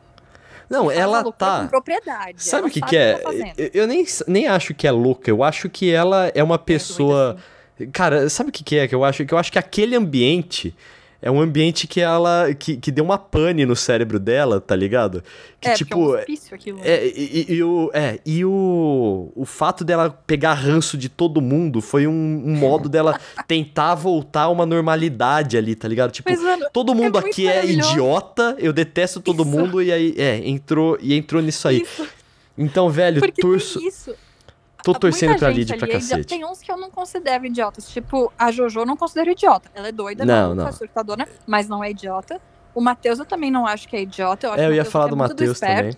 [0.69, 1.61] Não, ela loucura tá.
[1.61, 2.43] Com propriedade.
[2.43, 3.17] Sabe ela o que, sabe que é?
[3.17, 3.31] tá.
[3.57, 7.37] Eu, eu nem, nem acho que é louca, eu acho que ela é uma pessoa.
[7.77, 9.23] doida, Cara, sabe o que, que é que eu acho?
[9.25, 10.75] Que eu acho que aquele ambiente
[11.21, 12.53] é um ambiente que ela.
[12.53, 15.23] que, que deu uma pane no cérebro dela, tá ligado?
[15.59, 15.95] Que é, tipo.
[15.95, 16.79] é um hospício aquilo.
[16.83, 21.41] É, e, e- e o, é, e o, o fato dela pegar ranço de todo
[21.41, 22.11] mundo foi um,
[22.45, 26.11] um modo dela tentar voltar a uma normalidade ali, tá ligado?
[26.11, 29.51] Tipo, Mas, mano, todo mundo muito aqui é idiota, eu detesto todo Isso.
[29.51, 31.81] mundo, e aí, é, entrou, e entrou nisso aí.
[31.81, 32.07] isso,
[32.57, 34.13] Então, velho, porque torço, isso.
[34.83, 36.27] Tô Muita torcendo pra gente Lid pra é cacete.
[36.27, 37.89] Tem uns que eu não considero idiotas.
[37.89, 39.69] Tipo, a Jojo eu não considero idiota.
[39.73, 40.71] Ela é doida, Não, maluca, não.
[40.71, 42.39] surtadona, mas não é idiota.
[42.73, 44.47] O Matheus eu também não acho que é idiota.
[44.47, 45.93] Eu, acho É, eu ia falar até do Matheus também.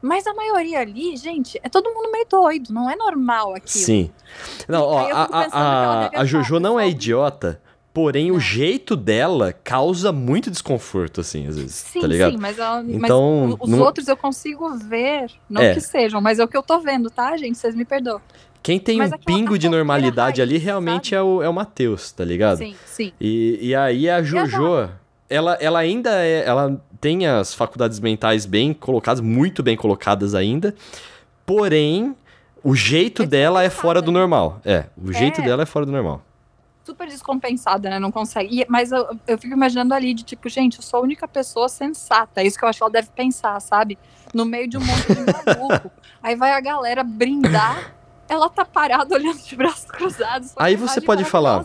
[0.00, 2.72] Mas a maioria ali, gente, é todo mundo meio doido.
[2.72, 3.84] Não é normal aquilo.
[3.84, 4.10] Sim.
[4.68, 7.60] Não, ó, a, a, a, a Jojo não é idiota,
[7.94, 8.40] porém o Não.
[8.40, 12.32] jeito dela causa muito desconforto, assim, às vezes, Sim, tá ligado?
[12.32, 15.30] sim, mas, ela, mas Então, o- os não- outros eu consigo ver.
[15.48, 15.74] Não É.
[15.74, 17.58] que sejam, mas é o que eu tô vendo, tá, gente?
[17.58, 18.20] Vocês me perdoam.
[18.62, 21.16] Quem tem Mas um pingo de normalidade raiz, ali realmente sabe?
[21.16, 22.58] é o, é o Matheus, tá ligado?
[22.58, 23.12] Sim, sim.
[23.20, 24.88] E, e aí a Jojo,
[25.28, 26.44] ela, ela ainda é.
[26.46, 30.72] Ela tem as faculdades mentais bem colocadas, muito bem colocadas ainda.
[31.44, 32.14] Porém,
[32.62, 34.18] o jeito É dela é fora do né?
[34.20, 34.60] normal.
[34.64, 35.44] É, o jeito É.
[35.44, 36.22] dela é fora do normal.
[36.84, 37.98] Super descompensada, né?
[37.98, 38.60] Não consegue.
[38.62, 41.68] E- mas eu, eu fico imaginando ali de tipo, gente, eu sou a única pessoa
[41.68, 42.40] sensata.
[42.40, 43.98] É isso que eu acho que ela deve pensar, sabe?
[44.34, 45.90] No meio de um monte de maluco.
[46.22, 47.94] Aí vai a galera brindar.
[48.28, 50.52] Ela tá parada olhando de braços cruzados.
[50.56, 51.64] Aí que você pode falar.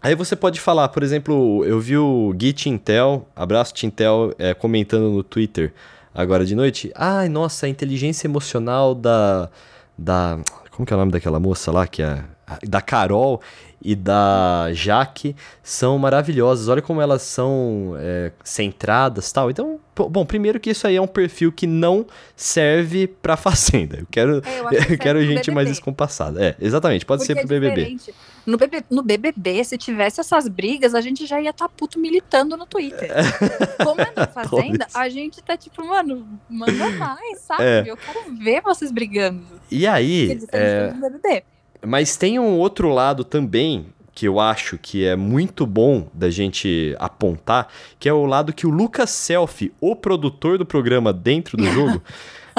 [0.00, 5.10] Aí você pode falar, por exemplo, eu vi o Gui Tintel, abraço Tintel, é, comentando
[5.10, 5.72] no Twitter
[6.14, 6.92] agora de noite.
[6.94, 9.50] Ai, nossa, a inteligência emocional da.
[9.98, 10.38] da
[10.70, 11.86] como que é o nome daquela moça lá?
[11.86, 12.22] Que é,
[12.68, 13.40] da Carol
[13.82, 16.68] e da Jaque são maravilhosas.
[16.68, 19.50] Olha como elas são é, centradas tal.
[19.50, 23.98] Então, bom, primeiro que isso aí é um perfil que não serve pra Fazenda.
[23.98, 25.70] Eu quero, É, eu eu quero pro gente mais BBB.
[25.70, 26.44] descompassada.
[26.44, 27.76] É, exatamente, pode Porque ser pro é BBB.
[27.96, 28.14] diferente.
[28.46, 32.56] No, BB no BBB, se tivesse essas brigas, a gente já ia estar puto militando
[32.56, 33.10] no Twitter.
[33.82, 37.62] Como é na Fazenda, a gente tá tipo, mano, manda mais, sabe?
[37.64, 37.84] É.
[37.86, 39.42] Eu quero ver vocês brigando.
[39.68, 41.42] E aí, é, BBB.
[41.84, 43.86] Mas tem um outro lado também
[44.16, 47.68] que eu acho que é muito bom da gente apontar,
[48.00, 52.02] que é o lado que o Lucas Selfie, o produtor do programa dentro do jogo,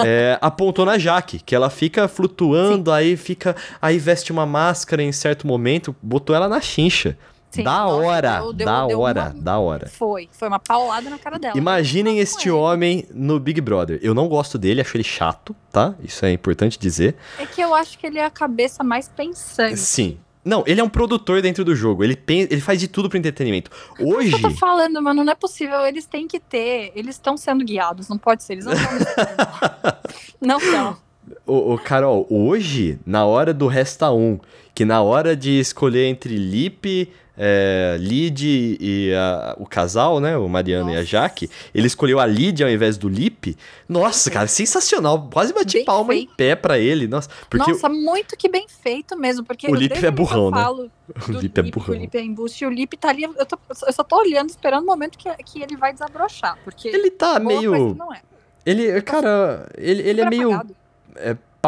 [0.06, 5.12] é, apontou na Jaque, que ela fica flutuando, aí fica, aí veste uma máscara em
[5.12, 7.18] certo momento, botou ela na chincha.
[7.50, 9.88] Sim, da nossa, hora, deu- da deu hora, uma- da hora.
[9.88, 11.58] Foi, foi uma paulada na cara dela.
[11.58, 12.52] Imaginem este é.
[12.52, 14.00] homem no Big Brother.
[14.04, 15.96] Eu não gosto dele, acho ele chato, tá?
[16.04, 17.16] Isso é importante dizer.
[17.40, 19.78] É que eu acho que ele é a cabeça mais pensante.
[19.78, 20.18] Sim.
[20.44, 22.04] Não, ele é um produtor dentro do jogo.
[22.06, 23.70] Ele, pen- ele faz de tudo pro entretenimento.
[24.00, 24.32] Hoje.
[24.32, 25.86] Eu tô falando, mano, não é possível.
[25.86, 26.92] Eles têm que ter.
[26.96, 28.54] Eles estão sendo guiados, não pode ser.
[28.54, 28.98] Eles não estão.
[30.40, 30.98] não estão.
[31.46, 34.40] Ô, ô, Carol, hoje, na hora do Resta 1,
[34.74, 40.36] que na hora de escolher entre Lipe, é, Lid e a- o casal, né?
[40.38, 41.06] O Mariano e a Nossa.
[41.08, 43.56] Jaque, ele escolheu a Lid ao invés do Lipe.
[43.88, 45.30] Nossa, cara, sensacional.
[45.32, 46.36] Quase bati Bem palma em feito.
[46.36, 47.08] pé pra ele.
[47.08, 49.46] Nossa, porque Nossa, muito que bem feito mesmo.
[49.46, 50.64] Porque O desde é burrão, né?
[51.30, 51.96] o do Lipe é burrão.
[51.96, 52.64] O Lipe é embuste.
[52.64, 53.24] E o Lipe tá ali.
[53.24, 56.58] Eu, tô- eu só tô olhando, esperando o momento que, que ele vai desabrochar.
[56.64, 57.96] Porque Ele tá meio.
[58.14, 58.22] é.
[58.66, 60.76] Ele, cara, ele, ele é meio apagado.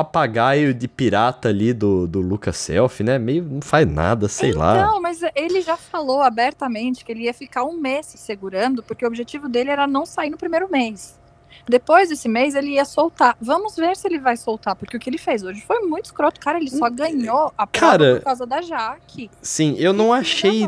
[0.04, 3.20] Papagaio de pirata ali do, do Lucas Self, né?
[3.20, 4.78] Meio não faz nada, sei lá.
[4.78, 9.04] Então, mas ele já falou abertamente que ele ia ficar um mês se segurando, porque
[9.04, 11.20] o objetivo dele era não sair no primeiro mês.
[11.68, 13.36] Depois desse mês ele ia soltar.
[13.42, 16.40] Vamos ver se ele vai soltar, porque o que ele fez hoje foi muito escroto.
[16.40, 19.30] Cara, ele só ganhou a prova Cara, por causa da Jaque.
[19.42, 20.64] Sim, eu não achei.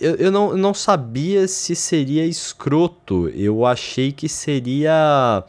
[0.00, 3.28] Eu, eu não, não sabia se seria escroto.
[3.30, 5.44] Eu achei que seria.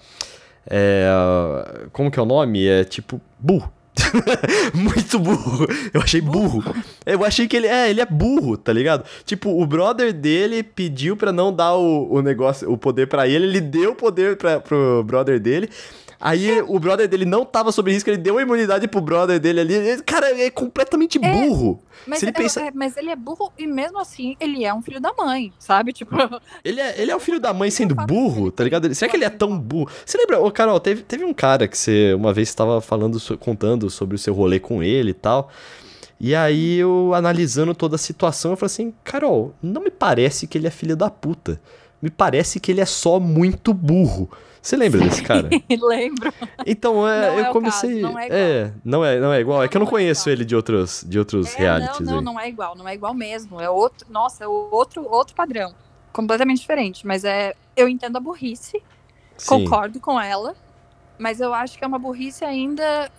[0.69, 2.65] É, como que é o nome?
[2.67, 3.19] É tipo.
[3.39, 3.71] Burro.
[4.73, 5.67] Muito burro.
[5.93, 6.63] Eu achei burro.
[7.05, 9.05] Eu achei que ele é, ele é burro, tá ligado?
[9.25, 13.45] Tipo, o brother dele pediu pra não dar o, o negócio, o poder pra ele,
[13.45, 15.69] ele deu o poder pra, pro brother dele.
[16.25, 19.59] Aí o brother dele não tava sob risco, ele deu a imunidade pro brother dele
[19.59, 19.73] ali.
[19.73, 21.81] Ele- Cara, é completamente burro.
[22.07, 24.81] Mas, ele é- pensa- é- mas ele é burro e mesmo assim ele é um
[24.81, 25.91] filho da mãe, sabe?
[25.91, 26.15] Tipo,
[26.63, 28.85] Ele é, ele é o filho da mãe sendo burro, tá ligado?
[28.85, 29.89] Ele- Será que ele é tão burro?
[30.05, 33.89] Você lembra, ô Carol, teve, teve um cara que você uma vez estava falando, contando
[33.89, 35.49] sobre o seu rolê com ele e tal.
[36.19, 40.57] E aí eu analisando toda a situação, eu falei assim, Carol, não me parece que
[40.57, 41.59] ele é filho da puta.
[42.03, 44.29] Me parece que ele é só muito burro.
[44.61, 45.49] Você lembra desse cara?
[45.71, 46.33] lembro.
[46.65, 48.01] Então, é, Não é eu o comecei.
[48.01, 48.39] caso, não é igual.
[48.39, 49.63] é, não é, não é igual.
[49.63, 52.05] é que eu não Não é conheço ele de outros, de outros É, realities não,
[52.11, 52.23] não, aí.
[52.25, 53.61] não é igual, não é igual mesmo.
[53.61, 55.73] É outro, nossa, é outro, outro padrão.
[56.11, 57.07] Completamente diferente.
[57.07, 57.55] Mas é.
[57.75, 58.83] Eu entendo a burrice,
[59.37, 59.47] Sim.
[59.65, 60.55] concordo com ela.
[61.23, 63.09] Mas eu acho que é uma burrice ainda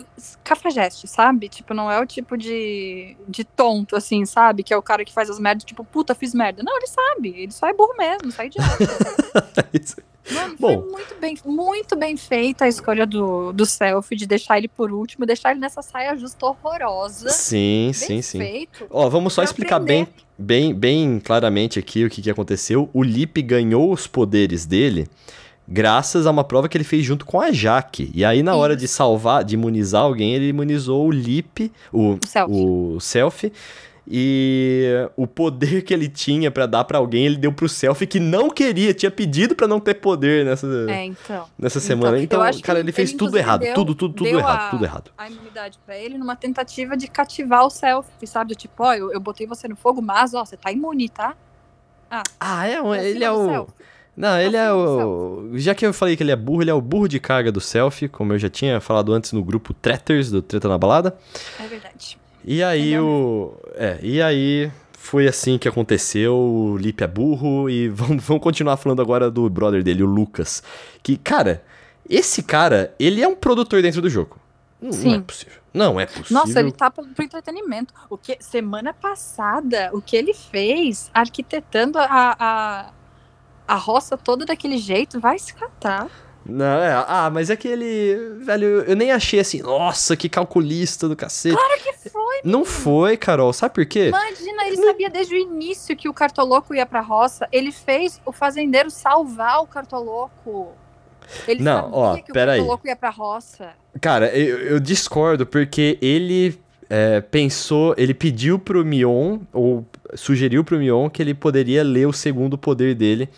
[0.45, 1.49] cafajeste, sabe?
[1.49, 4.63] Tipo, não é o tipo de, de tonto, assim, sabe?
[4.63, 6.63] Que é o cara que faz as merdas, tipo, puta, fiz merda.
[6.63, 7.29] Não, ele sabe.
[7.31, 8.59] Ele só é burro mesmo, sai de
[10.31, 10.83] Mano, Bom.
[10.83, 14.93] foi muito bem, muito bem feita a escolha do, do selfie, de deixar ele por
[14.93, 17.31] último, deixar ele nessa saia justa horrorosa.
[17.31, 18.39] Sim, sim, sim.
[18.39, 20.07] Feito, Ó, vamos só explicar bem,
[20.39, 22.91] bem, bem claramente aqui o que, que aconteceu.
[22.93, 25.09] O Lip ganhou os poderes dele
[25.67, 28.11] graças a uma prova que ele fez junto com a Jaque.
[28.15, 33.01] E aí, na hora de salvar, de imunizar alguém, ele imunizou o Lip, o, o
[33.01, 33.01] selfie.
[33.01, 33.53] Selfie
[34.07, 38.21] e o poder que ele tinha para dar para alguém, ele deu pro Selfie que
[38.21, 41.47] não queria, tinha pedido para não ter poder nessa, é, então.
[41.59, 42.21] nessa então, semana.
[42.21, 43.61] Então, cara, ele fez ele, tudo errado.
[43.61, 45.11] Deu, tudo, tudo, tudo errado, a, tudo errado.
[45.17, 48.55] A imunidade pra ele numa tentativa de cativar o Selfie, sabe?
[48.55, 51.35] Tipo, ó, eu, eu botei você no fogo, mas, ó, você tá imune, tá?
[52.11, 53.67] Ah, ah é, ele é o.
[54.17, 55.51] Não, ele é o.
[55.55, 57.61] Já que eu falei que ele é burro, ele é o burro de carga do
[57.61, 61.17] selfie, como eu já tinha falado antes no grupo Tretters do Treta na Balada.
[61.59, 62.19] É verdade.
[62.45, 63.55] E aí o.
[63.75, 66.35] É, e aí foi assim que aconteceu.
[66.37, 67.69] O Lip é burro.
[67.69, 70.63] E vamos, vamos continuar falando agora do brother dele, o Lucas.
[71.03, 71.65] Que, cara,
[72.09, 74.39] esse cara, ele é um produtor dentro do jogo.
[74.81, 75.09] Não, Sim.
[75.09, 75.59] não é possível.
[75.73, 76.27] Não é possível.
[76.31, 77.93] Nossa, ele tá pro, pro entretenimento.
[78.09, 82.93] O que semana passada, o que ele fez arquitetando a, a,
[83.67, 86.09] a roça toda daquele jeito, vai se catar.
[86.47, 86.93] Não, é.
[87.09, 88.37] Ah, mas é que ele.
[88.41, 91.57] Velho, eu nem achei assim, nossa, que calculista do cacete.
[91.57, 92.41] Claro que foi!
[92.45, 93.53] Não foi, Carol.
[93.53, 94.09] Sabe por quê?
[94.09, 97.49] Imagina, ele sabia desde o início que o cartoloco ia pra roça.
[97.51, 100.73] Ele fez o fazendeiro salvar o cartoloco.
[101.49, 102.91] Ele não, sabia ó, que o cartoloco aí.
[102.91, 103.71] ia pra roça.
[103.99, 106.61] Cara, eu, eu discordo, porque ele
[106.95, 112.13] é, pensou, ele pediu pro Mion, ou sugeriu pro Mion que ele poderia ler o
[112.13, 113.29] segundo poder dele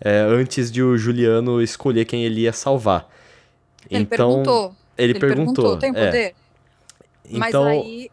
[0.00, 3.06] é, antes de o Juliano escolher quem ele ia salvar.
[3.90, 4.74] Ele então, perguntou.
[4.96, 6.32] Ele, ele perguntou, perguntou, tem é.
[7.30, 8.10] Então, mas aí...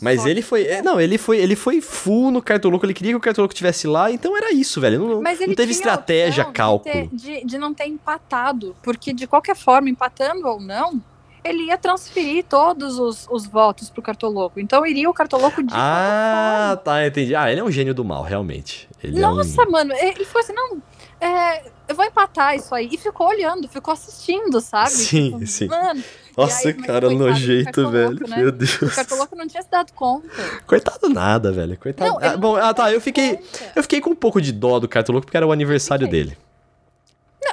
[0.00, 0.64] Mas ele foi.
[0.64, 3.88] É, não, ele foi, ele foi full no Cartoloco, ele queria que o Cartoloco estivesse
[3.88, 5.00] lá, então era isso, velho.
[5.00, 6.94] Não, não teve estratégia, cálculo.
[6.94, 8.76] De, ter, de, de não ter empatado.
[8.80, 11.02] Porque, de qualquer forma, empatando ou não,
[11.48, 14.60] ele ia transferir todos os, os votos pro Cartoloco.
[14.60, 17.34] Então iria o Cartoloco de Ah, tá, entendi.
[17.34, 18.88] Ah, ele é um gênio do mal, realmente.
[19.02, 19.70] Ele Nossa, é um...
[19.70, 20.82] mano, ele foi assim, não,
[21.20, 22.88] é, eu vou empatar isso aí.
[22.92, 24.90] E ficou olhando, ficou assistindo, sabe?
[24.90, 25.66] Sim, tipo, sim.
[25.66, 26.02] Mano,
[26.36, 28.28] Nossa, aí, cara, nojento, velho.
[28.28, 28.36] Né?
[28.36, 28.82] Meu Deus.
[28.82, 30.28] O cartoloco não tinha se dado conta.
[30.66, 31.76] Coitado nada, velho.
[31.78, 32.10] Coitado.
[32.10, 32.92] Não, ah, bom, ah, tá.
[32.92, 33.40] Eu fiquei,
[33.74, 36.36] eu fiquei com um pouco de dó do cartoloco porque era o aniversário dele.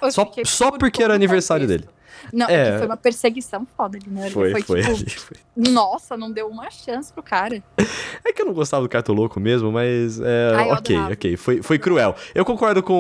[0.02, 1.88] Não, só só por porque era o aniversário dele.
[2.32, 4.30] Não, é, foi uma perseguição foda ali, né?
[4.30, 7.64] Foi, foi, foi, tipo, foi, Nossa, não deu uma chance pro cara.
[8.24, 10.20] É que eu não gostava do Cartoloco mesmo, mas.
[10.20, 11.38] É, Ai, ok, ok.
[11.38, 12.16] Foi, foi cruel.
[12.34, 12.94] Eu concordo com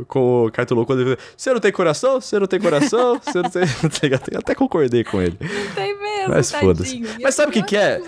[0.00, 2.20] o, com o Cartoloco quando ele falou: Você não tem coração?
[2.20, 3.20] Você não tem coração?
[3.24, 4.10] Você não tem.
[4.32, 5.36] eu até concordei com ele.
[5.40, 6.34] Não tem mesmo.
[6.34, 7.02] Mas foda-se.
[7.22, 8.00] Mas sabe o que, que é?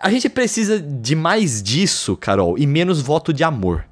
[0.00, 3.84] A gente precisa de mais disso, Carol, e menos voto de amor.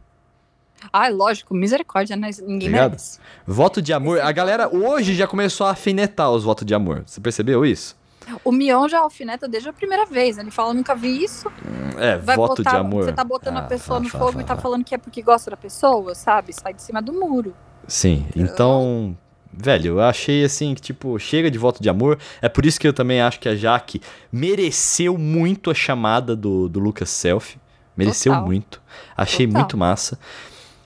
[0.93, 2.31] Ah, lógico, misericórdia, né?
[2.41, 2.91] Ninguém Obrigado.
[2.91, 3.19] merece.
[3.47, 4.21] Voto de amor.
[4.21, 7.03] A galera hoje já começou a afinetar os votos de amor.
[7.07, 7.97] Você percebeu isso?
[8.45, 10.39] O Mion já alfineta desde a primeira vez.
[10.39, 11.51] Ele fala, nunca vi isso.
[11.97, 13.05] É, Vai voto botar, de amor.
[13.05, 15.51] Você tá botando ah, a pessoa no fogo e tá falando que é porque gosta
[15.51, 16.53] da pessoa, sabe?
[16.53, 17.55] Sai de cima do muro.
[17.87, 19.17] Sim, então...
[19.51, 22.19] Velho, eu achei assim que, tipo, chega de voto de amor.
[22.41, 26.69] É por isso que eu também acho que a Jaque mereceu muito a chamada do,
[26.69, 27.59] do Lucas Self.
[27.97, 28.47] Mereceu Total.
[28.47, 28.81] muito.
[29.17, 29.61] Achei Total.
[29.61, 30.19] muito massa.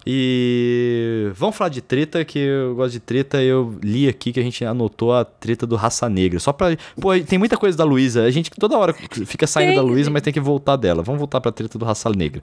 [0.07, 3.43] E vamos falar de treta, que eu gosto de treta.
[3.43, 6.39] Eu li aqui que a gente anotou a treta do Raça Negra.
[6.41, 6.77] Só pra.
[7.01, 8.25] Pô, tem muita coisa da Luísa.
[8.25, 11.03] A gente toda hora fica saindo tem, da Luísa, mas tem que voltar dela.
[11.03, 12.41] Vamos voltar pra treta do Raça Negra.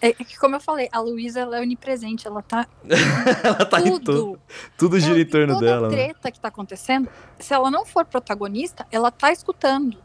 [0.00, 2.26] É, é, que, como eu falei, a Luísa é onipresente.
[2.26, 2.66] Ela tá.
[3.42, 3.88] ela tá tudo.
[3.88, 4.40] em tudo.
[4.78, 5.86] Tudo gira em torno toda dela.
[5.88, 5.96] A né?
[5.96, 9.96] treta que tá acontecendo, se ela não for protagonista, ela tá escutando.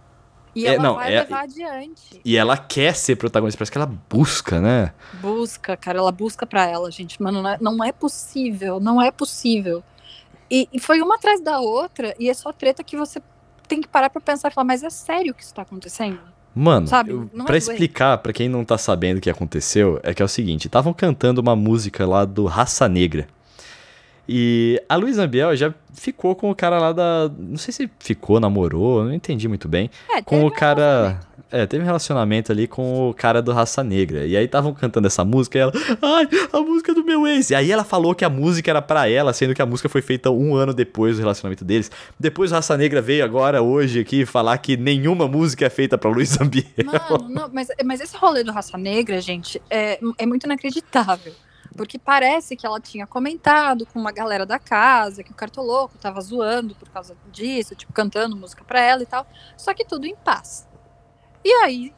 [0.56, 2.22] E é, ela não, vai é, levar adiante.
[2.24, 4.94] E ela quer ser protagonista, parece que ela busca, né?
[5.16, 7.22] Busca, cara, ela busca pra ela, gente.
[7.22, 9.84] Mano, não é, não é possível, não é possível.
[10.50, 13.22] E, e, foi uma atrás da outra, e é só treta que você
[13.68, 16.20] tem que parar pra pensar e falar, mas é sério que isso tá acontecendo?
[16.54, 17.12] Mano, Sabe?
[17.12, 20.26] Eu, pra é explicar para quem não tá sabendo o que aconteceu, é que é
[20.26, 23.28] o seguinte, estavam cantando uma música lá do Raça Negra.
[24.28, 27.32] E a Luísa Ambiel já ficou com o cara lá da.
[27.38, 29.90] Não sei se ficou, namorou, não entendi muito bem.
[30.10, 31.20] É, com o cara.
[31.52, 34.26] É, teve um relacionamento ali com o cara do Raça Negra.
[34.26, 35.72] E aí estavam cantando essa música e ela.
[36.02, 37.52] Ai, a música do meu ex.
[37.52, 40.02] E aí ela falou que a música era para ela, sendo que a música foi
[40.02, 41.92] feita um ano depois do relacionamento deles.
[42.20, 46.10] Depois o Raça Negra veio agora, hoje, aqui, falar que nenhuma música é feita pra
[46.10, 46.66] Luiz Ambiel.
[46.84, 51.32] Mano, não, mas, mas esse rolê do Raça Negra, gente, é, é muito inacreditável.
[51.76, 56.22] Porque parece que ela tinha comentado com uma galera da casa que o Cartoloco tava
[56.22, 59.28] zoando por causa disso, tipo, cantando música pra ela e tal.
[59.58, 60.68] Só que tudo em paz.
[61.44, 61.94] E aí.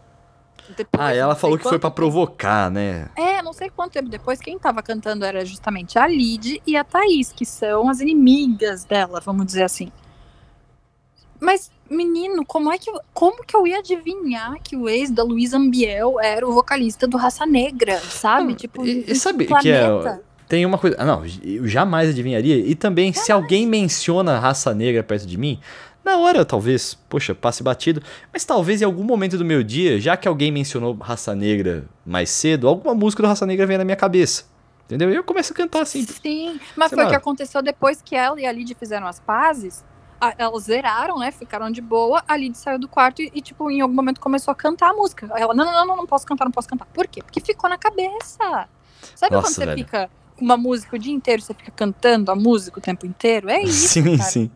[0.75, 3.09] depois, Ah, ela falou que foi quanto tempo- provocar, né?
[3.15, 6.83] É, não sei quanto tempo depois, quem tava cantando era justamente a Lid e a
[6.83, 9.91] Thaís, que são as inimigas dela, vamos dizer assim.
[11.39, 15.23] Mas, menino, como é que eu, como que eu ia adivinhar que o ex da
[15.23, 18.55] Luísa Ambiel era o vocalista do Raça Negra, sabe?
[18.55, 20.21] Tipo, e- sabe que que é- planeta?
[20.47, 20.95] Tem uma coisa.
[20.97, 22.55] ah, Não, eu jamais adivinharia.
[22.57, 25.59] E também, se alguém menciona raça negra perto de mim,
[26.05, 28.01] na hora talvez, poxa, passe batido.
[28.31, 32.29] Mas talvez em algum momento do meu dia, já que alguém mencionou raça negra mais
[32.29, 34.45] cedo, alguma música do raça negra vem na minha cabeça.
[34.85, 35.11] Entendeu?
[35.11, 36.01] E eu começo a cantar assim.
[36.05, 39.83] Sim, mas foi o que aconteceu depois que ela e a Lid fizeram as pazes.
[40.19, 41.31] A- elas zeraram, né?
[41.31, 42.23] Ficaram de boa.
[42.27, 44.93] A Lid saiu do quarto e, e, tipo, em algum momento começou a cantar a
[44.93, 45.29] música.
[45.35, 46.85] Ela, não, não, não, não posso cantar, não posso cantar.
[46.93, 47.21] Por quê?
[47.23, 48.67] Porque ficou na cabeça.
[49.15, 49.77] Sabe Nossa, quando você velho.
[49.85, 53.49] fica com uma música o dia inteiro, você fica cantando a música o tempo inteiro?
[53.49, 53.87] É isso.
[53.89, 54.29] sim, cara.
[54.29, 54.51] sim.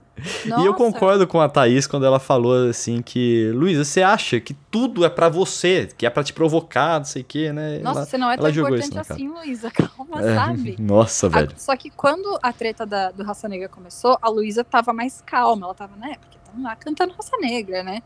[0.46, 4.54] E eu concordo com a Thaís quando ela falou assim que, Luísa, você acha que
[4.70, 7.80] tudo é pra você, que é pra te provocar, não sei o quê, né?
[7.80, 9.72] Nossa, Ela- você não é tão importante assim, Luísa.
[9.72, 10.76] Calma, É, sabe?
[10.80, 11.54] Nossa, A- velho.
[11.58, 15.66] só que quando a treta da- do Raça Negra começou, a Luísa tava mais calma.
[15.66, 16.16] Ela tava, né?
[16.20, 18.02] Porque estão lá cantando Raça Negra, né?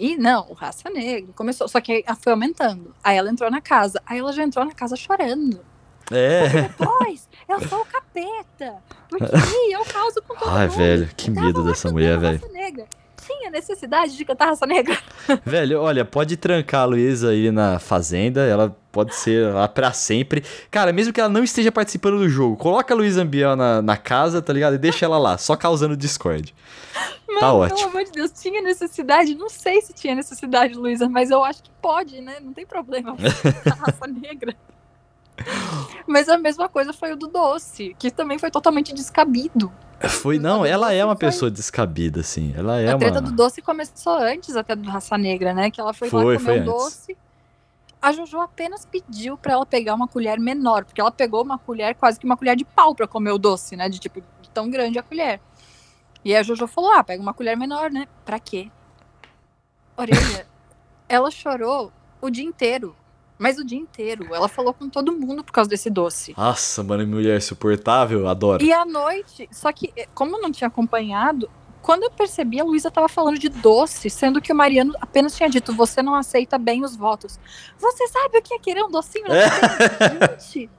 [0.00, 1.68] E não, o Raça Negra começou.
[1.68, 2.94] Só que foi aumentando.
[3.04, 4.00] Aí ela entrou na casa.
[4.06, 5.60] Aí ela já entrou na casa chorando.
[6.10, 6.62] É.
[6.62, 8.74] Depois, eu sou o capeta.
[9.08, 9.24] Porque
[9.72, 10.76] eu causo com todo Ai, mundo.
[10.76, 12.40] velho, que Tava medo dessa mulher, velho.
[12.52, 12.86] Negra.
[13.26, 14.96] Tinha necessidade de cantar Raça Negra.
[15.44, 20.42] Velho, olha, pode trancar a Luísa aí na fazenda, ela pode ser lá pra sempre.
[20.70, 23.98] Cara, mesmo que ela não esteja participando do jogo, coloca a Luísa Ambiel na, na
[23.98, 24.76] casa, tá ligado?
[24.76, 26.54] E deixa ela lá, só causando Discord.
[27.26, 27.76] Mano, Tá ótimo.
[27.78, 29.34] pelo amor de Deus, tinha necessidade?
[29.34, 32.36] Não sei se tinha necessidade, Luísa, mas eu acho que pode, né?
[32.40, 33.14] Não tem problema.
[33.78, 34.56] raça negra.
[36.06, 39.72] Mas a mesma coisa foi o do doce, que também foi totalmente descabido.
[40.08, 41.26] Foi, não, ela é uma Foi.
[41.26, 42.54] pessoa descabida, assim.
[42.56, 43.22] Ela é a treta uma.
[43.22, 45.70] do doce começou antes até do Raça Negra, né?
[45.70, 47.16] Que ela foi, Foi, lá comer um doce.
[48.00, 51.96] A Jojo apenas pediu pra ela pegar uma colher menor, porque ela pegou uma colher,
[51.96, 53.88] quase que uma colher de pau pra comer o doce, né?
[53.88, 55.40] De tipo, de tão grande a colher.
[56.24, 58.06] E a Jojo falou: ah, pega uma colher menor, né?
[58.24, 58.70] Pra quê?
[59.96, 60.46] Orelha,
[61.08, 62.94] ela chorou o dia inteiro.
[63.38, 64.34] Mas o dia inteiro.
[64.34, 66.34] Ela falou com todo mundo por causa desse doce.
[66.36, 68.62] Nossa, mano, mulher suportável, adoro.
[68.62, 71.48] E à noite, só que, eh, como eu não tinha acompanhado,
[71.80, 75.48] quando eu percebi, a Luísa tava falando de doce, sendo que o Mariano apenas tinha
[75.48, 77.38] dito: você não aceita bem os votos.
[77.78, 79.26] Você sabe o que é querer um docinho?
[79.26, 80.38] TV?
[80.38, 80.70] Gente,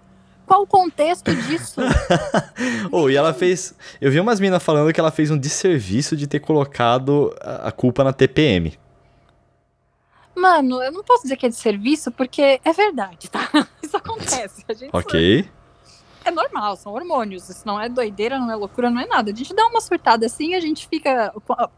[0.46, 1.80] qual o contexto disso?
[2.92, 3.74] Oh, e ela fez.
[4.02, 8.04] Eu vi umas minas falando que ela fez um desserviço de ter colocado a culpa
[8.04, 8.78] na TPM.
[10.40, 13.50] Mano, eu não posso dizer que é de serviço, porque é verdade, tá?
[13.84, 14.64] Isso acontece.
[14.68, 15.50] A gente Ok.
[16.24, 17.50] é normal, são hormônios.
[17.50, 19.32] Isso não é doideira, não é loucura, não é nada.
[19.32, 21.34] A gente dá uma surtada assim e a gente fica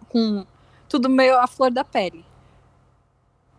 [0.09, 0.45] com,
[0.87, 2.23] tudo meio à flor da pele.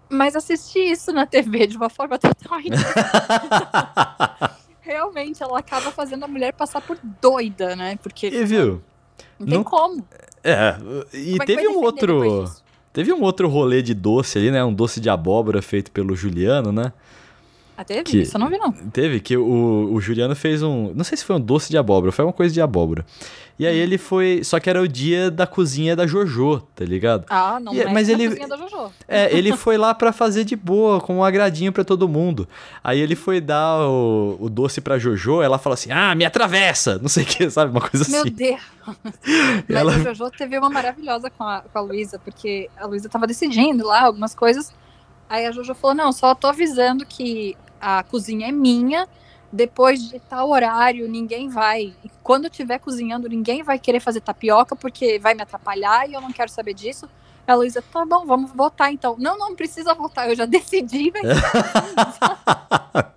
[0.09, 2.77] Mas assistir isso na TV de uma forma totalmente.
[4.83, 7.97] Realmente, ela acaba fazendo a mulher passar por doida, né?
[8.03, 8.83] Porque E viu?
[9.38, 10.07] não tem não- como.
[10.45, 10.77] É,
[11.12, 12.45] e Como é teve vai um outro.
[12.92, 14.62] Teve um outro rolê de doce ali, né?
[14.62, 16.92] Um doce de abóbora feito pelo Juliano, né?
[17.77, 18.03] Ah, teve?
[18.05, 18.71] Que- Isso eu não vi, não.
[18.71, 20.93] Teve que o, o Juliano fez um.
[20.95, 23.05] Não sei se foi um doce de abóbora, foi uma coisa de abóbora.
[23.59, 23.69] E Hum.
[23.69, 24.43] aí ele foi.
[24.45, 27.25] Só que era o dia da cozinha da JoJo, tá ligado?
[27.31, 28.93] Ah, não, E- é mas ele- cozinha da Jojo.
[29.09, 32.47] É, ele foi lá pra fazer de boa, com um agradinho pra todo mundo.
[32.85, 36.99] Aí ele foi dar o, o doce pra JoJo, ela fala assim: ah, me atravessa!
[36.99, 37.71] Não sei o que, sabe?
[37.71, 38.31] Uma coisa Meu assim.
[38.31, 38.61] Deus.
[39.69, 43.09] Mas Ela- a Jojo teve uma maravilhosa com a, com a Luísa, porque a Luísa
[43.09, 44.73] tava decidindo lá algumas coisas.
[45.29, 49.07] Aí a Jojo falou: não, só tô avisando que a cozinha é minha.
[49.53, 51.92] Depois de tal horário, ninguém vai.
[52.23, 56.21] Quando eu estiver cozinhando, ninguém vai querer fazer tapioca porque vai me atrapalhar e eu
[56.23, 57.07] não quero saber disso.
[57.47, 59.16] A Luísa, tá bom, vamos votar então.
[59.18, 61.21] Não, não precisa votar, eu já decidi, vai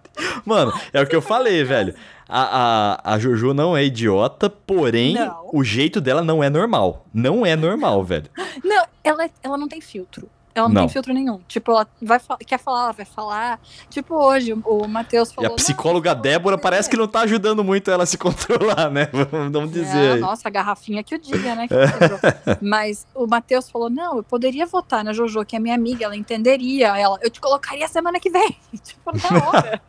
[0.45, 1.93] Mano, é o que eu falei, velho.
[2.28, 5.49] A, a, a Jojo não é idiota, porém, Não.
[5.54, 7.06] o jeito dela não é normal.
[7.13, 8.25] Não é normal, velho.
[8.63, 10.28] Não, ela, é- ela não tem filtro.
[10.56, 10.82] Ela não, Não.
[10.84, 11.41] tem filtro nenhum.
[11.50, 13.60] Tipo, ela vai quer falar, ela vai falar.
[13.89, 15.52] Tipo, hoje o, Matheus E falou.
[15.52, 19.10] a psicóloga "Não, Débora parece que não tá ajudando muito ela a se controlar, né?
[19.52, 21.68] Vamos dizer É, nossa, a garrafinha que o diga, né?
[22.64, 26.16] Mas o Matheus falou: não, eu poderia votar na Jojo, que é minha amiga, ela
[26.16, 26.97] entenderia.
[26.97, 28.56] Ela, eu te colocaria semana que vem.
[28.82, 29.82] tipo, na hora.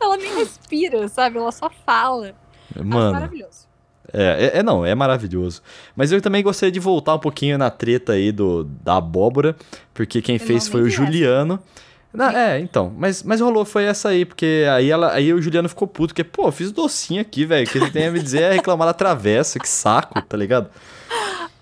[0.00, 1.38] ela nem respira, sabe?
[1.38, 2.36] Ela só fala.
[2.72, 3.65] Acho Mano, maravilhoso.
[4.12, 5.62] É, é, é não, é maravilhoso.
[5.94, 9.56] Mas eu também gostaria de voltar um pouquinho na treta aí do, da abóbora,
[9.94, 10.90] porque quem Eu fez foi o.
[10.90, 11.58] Juliano.
[12.12, 12.92] Não, é, então.
[12.96, 16.24] Mas, mas rolou, foi essa aí, porque aí, ela, aí o Juliano ficou puto, porque,
[16.24, 17.66] pô, fiz docinho aqui, velho.
[17.66, 20.70] O que ele tem a me dizer é reclamar da travessa, que saco, tá ligado?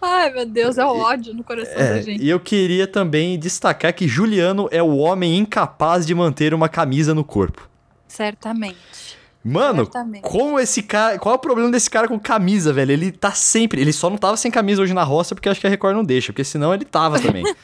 [0.01, 2.23] Ai, meu Deus, é o ódio no coração da É, gente.
[2.23, 7.15] e eu queria também destacar que Juliano é o homem incapaz de manter uma camisa
[7.15, 7.69] no corpo.
[8.07, 9.19] Certamente.
[9.45, 9.89] Mano,
[10.23, 11.19] como esse cara.
[11.19, 12.93] Qual é o problema desse cara com camisa, velho?
[12.93, 13.79] Ele tá sempre.
[13.81, 16.03] Ele só não tava sem camisa hoje na roça porque acho que a Record não
[16.05, 17.45] deixa, porque senão ele tava também.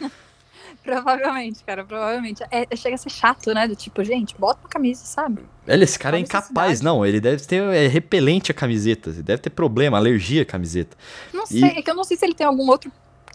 [0.82, 2.42] Provavelmente, cara, provavelmente.
[2.50, 3.68] É, é- chega a ser chato, né?
[3.68, 5.42] Do tipo, gente, bota uma camisa, sabe?
[5.66, 6.80] Velho, esse cara é Qual incapaz.
[6.80, 9.10] Não, ele deve ter é, repelente a camiseta.
[9.10, 10.96] Ele deve ter problema, alergia à camiseta.
[11.34, 12.90] Não E- sei, é que eu não sei se ele tem algum outro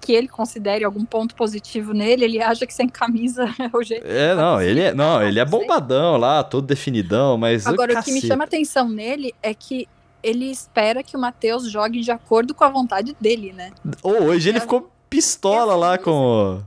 [0.06, 2.26] que ele considere algum ponto positivo nele.
[2.26, 4.06] Ele acha que sem camisa é o jeito.
[4.06, 5.60] É, não, ele é, não, ele é sei.
[5.60, 7.66] bombadão lá, todo definidão, mas.
[7.66, 9.88] Agora, o que me chama atenção nele é que
[10.22, 13.72] ele espera que o Matheus jogue de acordo com a vontade dele, né?
[14.02, 16.62] Ô, hoje ele É- ficou pistola é lá assim, com,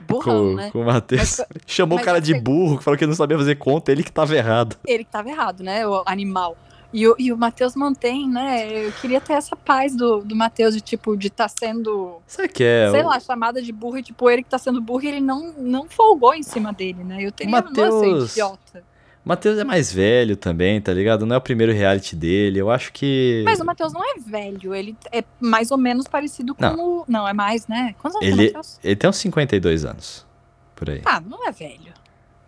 [0.00, 0.70] Burrão, com, né?
[0.70, 1.40] com o Matheus.
[1.66, 4.10] Chamou mas o cara de burro, falou que ele não sabia fazer conta, ele que
[4.12, 4.76] tava errado.
[4.86, 5.86] Ele que tava errado, né?
[5.86, 6.56] O animal.
[6.92, 8.86] E o, e o Matheus mantém, né?
[8.86, 12.52] Eu queria ter essa paz do, do Matheus de, tipo, de estar sendo, Sabe o
[12.52, 12.90] que é?
[12.90, 15.20] sei o- lá, chamada de burro e, tipo, ele que tá sendo burro e ele
[15.20, 17.22] não, não folgou em cima dele, né?
[17.22, 18.84] Eu teria, nossa, Matheus- idiota.
[19.24, 21.24] Matheus é mais velho também, tá ligado?
[21.24, 22.58] Não é o primeiro reality dele.
[22.58, 23.42] Eu acho que.
[23.44, 26.74] Mas o Matheus não é velho, ele é mais ou menos parecido com Não.
[26.98, 27.04] o...
[27.06, 27.94] Não, é mais, né?
[28.02, 28.80] Quantos anos tem Ele, o Matheus?
[28.82, 30.26] ele tem uns 52 anos.
[30.74, 31.00] Por aí.
[31.04, 31.91] Ah, não é velho.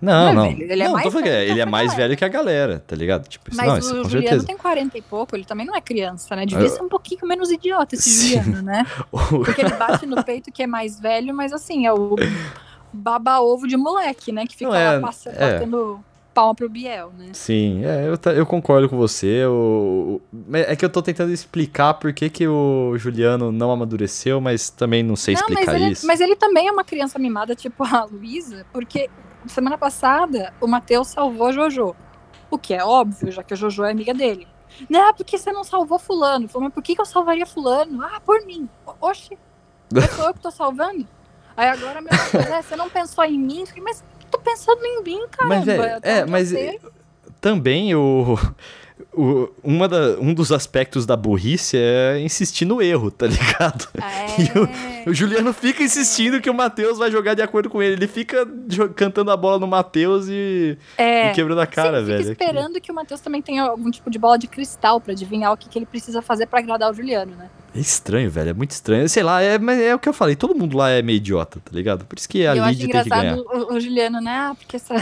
[0.05, 0.45] Não, não não.
[0.45, 2.03] é velho, ele é não, mais tô falando ele que é a mais galera.
[2.09, 3.29] velho que a galera, tá ligado?
[3.29, 4.47] Tipo, isso, Mas não, o isso com Juliano certeza.
[4.47, 6.45] tem 40 e pouco, ele também não é criança, né?
[6.47, 8.43] Devia Eu- ser um pouquinho menos idiota esse Sim.
[8.43, 8.87] Juliano, né?
[9.11, 12.17] Porque ele bate no peito que é mais velho, mas assim, é o
[12.93, 14.47] baba-ovo de moleque, né?
[14.47, 15.55] Que fica Não, é- lá passa- é.
[15.55, 16.01] batendo
[16.33, 17.29] palma pro Biel, né?
[17.33, 19.45] Sim, é, eu, eu concordo com você.
[19.47, 24.41] o- o- é que eu tô tentando explicar por que, que o Juliano não amadureceu,
[24.41, 26.05] mas também não sei Não, mas explicar ele, isso.
[26.07, 29.09] mas ele também é uma criança mimada, tipo a Luísa, porque
[29.47, 31.95] semana passada o Matheus salvou a Jojo.
[32.51, 34.47] O que é óbvio, já que a Jojo é amiga dele.
[34.89, 36.49] Não, porque você não salvou fulano.
[36.49, 38.03] Falou, mas por que, que eu salvaria fulano?
[38.05, 38.69] Ah, por mim.
[39.01, 39.39] Oxi,
[40.17, 41.07] sou eu que tô salvando?
[41.57, 43.61] Aí agora, meu Deus, é, você não pensou em mim?
[43.61, 45.57] Eu Falei, mas tô pensando em mim, caramba.
[45.57, 45.69] Mas,
[46.03, 46.93] é, onde mas eu
[47.41, 48.37] também o,
[49.17, 53.89] o, uma da, um dos aspectos da burrice é insistir no erro, tá ligado?
[53.95, 55.09] É.
[55.09, 57.95] O Juliano fica insistindo que o Matheus vai jogar de acordo com ele.
[57.95, 58.47] Ele fica
[58.95, 61.31] cantando a bola no Matheus e, É.
[61.31, 62.19] e quebrando a cara, Sim, velho.
[62.29, 65.53] Fica esperando que o Matheus também tenha algum tipo de bola de cristal pra adivinhar
[65.53, 67.51] o que, que ele precisa fazer pra agradar o Juliano, né?
[67.75, 68.51] É estranho, velho.
[68.51, 69.09] É muito estranho.
[69.09, 70.37] Sei lá, é, mas é o que eu falei.
[70.37, 72.05] Todo mundo lá é meio idiota, tá ligado?
[72.05, 73.33] Por isso que a E eu acho Lid tem que ganhar.
[73.37, 74.31] engraçado o, o Juliano, né?
[74.31, 74.95] Ah, porque essa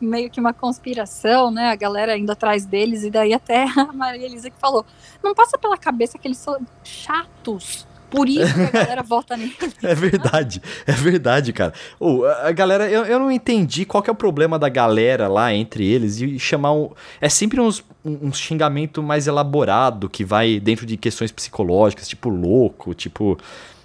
[0.00, 1.70] meio que uma conspiração, né?
[1.70, 4.84] A galera indo atrás deles, e daí até a Maria Elisa que falou:
[5.22, 7.86] não passa pela cabeça que eles são chatos.
[8.14, 9.56] Por isso que a galera vota nele.
[9.82, 11.74] É verdade, é verdade, cara.
[12.00, 15.52] A a galera, eu, eu não entendi qual que é o problema da galera lá
[15.52, 16.90] entre eles e chamar um.
[17.20, 22.28] É sempre uns, um, um xingamento mais elaborado que vai dentro de questões psicológicas, tipo
[22.28, 23.36] louco, tipo.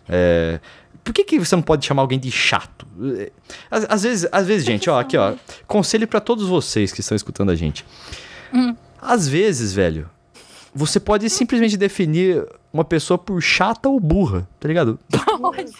[0.09, 0.59] É,
[1.03, 2.85] Por que, que você não pode chamar alguém de chato?
[3.17, 3.31] É,
[3.69, 5.33] Às, às vezes, às vezes, gente, ó, aqui, ó.
[5.67, 7.85] Conselho pra todos vocês que estão escutando a gente.
[8.53, 8.75] Hum.
[9.01, 10.09] Às vezes, velho,
[10.73, 14.99] você pode simplesmente definir uma pessoa por chata ou burra, tá ligado?
[15.39, 15.73] Pode.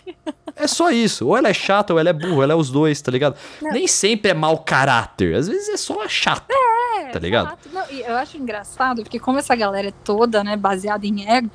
[0.55, 1.27] É só isso.
[1.27, 3.35] Ou ela é chata ou ela é burra, ela é os dois, tá ligado?
[3.61, 3.71] Não.
[3.71, 5.35] Nem sempre é mau caráter.
[5.35, 6.45] Às vezes é só chata.
[6.51, 7.57] É, Tá ligado?
[7.73, 11.49] Não, eu acho engraçado, porque como essa galera é toda, né, baseada em ego,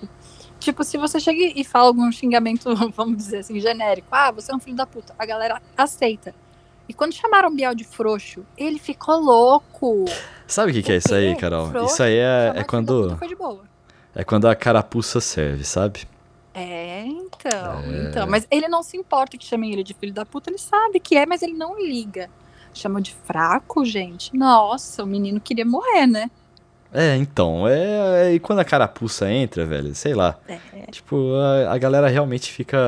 [0.64, 4.54] tipo, se você chega e fala algum xingamento, vamos dizer assim, genérico, ah, você é
[4.54, 6.34] um filho da puta, a galera aceita.
[6.88, 10.04] E quando chamaram Biel de frouxo, ele ficou louco.
[10.46, 11.34] Sabe o que, que é isso aí?
[11.36, 11.68] Carol?
[11.68, 11.94] Frouxo?
[11.94, 13.16] Isso aí é, é quando
[14.14, 16.06] é quando a carapuça serve, sabe?
[16.52, 18.08] É, então, É.
[18.08, 18.26] então.
[18.28, 21.16] Mas ele não se importa que chamem ele de filho da puta, ele sabe que
[21.16, 22.30] é, mas ele não liga.
[22.72, 24.36] Chamou de fraco, gente.
[24.36, 26.30] Nossa, o menino queria morrer, né?
[26.95, 30.38] É, então, é, é- e quando a carapuça entra, velho, sei lá.
[30.47, 30.59] É.
[30.92, 32.78] Tipo, a, a galera realmente fica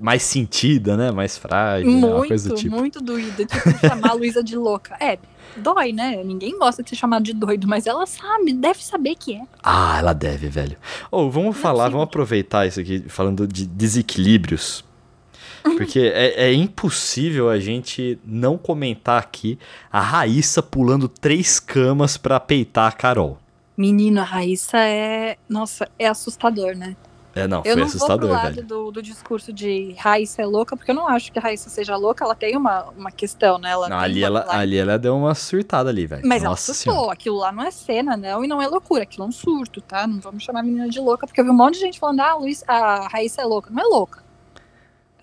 [0.00, 1.10] mais sentida, né?
[1.10, 2.06] Mais frágil, né?
[2.06, 2.76] uma coisa do Muito, tipo.
[2.76, 3.44] muito doída.
[3.44, 4.96] Tipo, chamar a Luísa de louca.
[5.00, 5.18] É,
[5.56, 6.22] dói, né?
[6.22, 9.42] Ninguém gosta de ser chamado de doido, mas ela sabe, deve saber que é.
[9.60, 10.76] Ah, ela deve, velho.
[11.10, 14.84] Ou vamos falar, vamos aproveitar isso aqui, falando de desequilíbrios.
[15.74, 19.58] Porque é, é impossível a gente não comentar aqui
[19.90, 23.38] a Raíssa pulando três camas pra peitar a Carol.
[23.76, 25.36] Menino, a Raíssa é.
[25.48, 26.96] Nossa, é assustador, né?
[27.34, 30.46] É, não, Eu foi não assustador, vou pro lado do, do discurso de Raíssa é
[30.46, 33.58] louca, porque eu não acho que a Raíssa seja louca, ela tem uma, uma questão,
[33.58, 33.72] né?
[33.72, 36.22] Ela Não, ali, ela, lá- ali ela deu uma surtada ali, velho.
[36.24, 36.94] Mas ela Nossa assustou.
[36.94, 37.12] senhora.
[37.12, 39.02] Aquilo lá não é cena, não, e não é loucura.
[39.02, 40.06] Aquilo é um surto, tá?
[40.06, 42.20] Não vamos chamar a menina de louca, porque eu vi um monte de gente falando,
[42.20, 43.68] ah, Luiz, a Raíssa é louca.
[43.70, 44.24] Não é louca.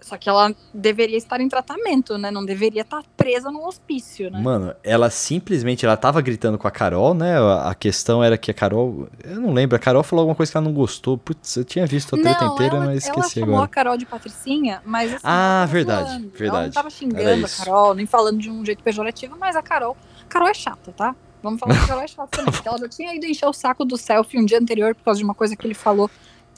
[0.04, 2.30] Só que ela deveria estar em tratamento, né?
[2.30, 4.40] Não deveria estar presa no hospício, né?
[4.40, 7.36] Mano, ela simplesmente, ela tava gritando com a Carol, né?
[7.64, 10.58] A questão era que a Carol, eu não lembro, a Carol falou alguma coisa que
[10.58, 11.18] ela não gostou.
[11.18, 13.66] Putz, eu tinha visto a treta não, inteira, ela, mas ela esqueci chamou agora.
[13.66, 16.26] a Carol de patricinha, mas assim, Ah, ela verdade, zoando.
[16.26, 16.66] Ela verdade.
[16.66, 17.50] não tava xingando a.
[17.50, 21.16] Carol, nem falando de um jeito pejorativo, mas a Carol, a Carol é chata, tá?
[21.42, 22.52] Vamos falar que a Carol é chata também.
[22.52, 25.18] porque ela já tinha ido encher o saco do selfie um dia anterior por causa
[25.18, 26.10] de uma coisa que ele falou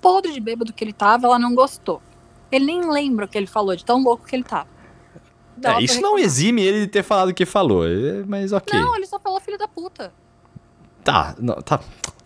[0.02, 2.02] podre de bêbado que ele tava, ela não gostou.
[2.52, 4.66] Ele nem lembra o que ele falou, de tão louco que ele ela
[5.64, 8.78] É, isso não exime ele de ter falado o que falou, é, mas ok.
[8.80, 10.12] Não, ele só falou filho da puta,
[11.04, 11.80] Tá, não, tá,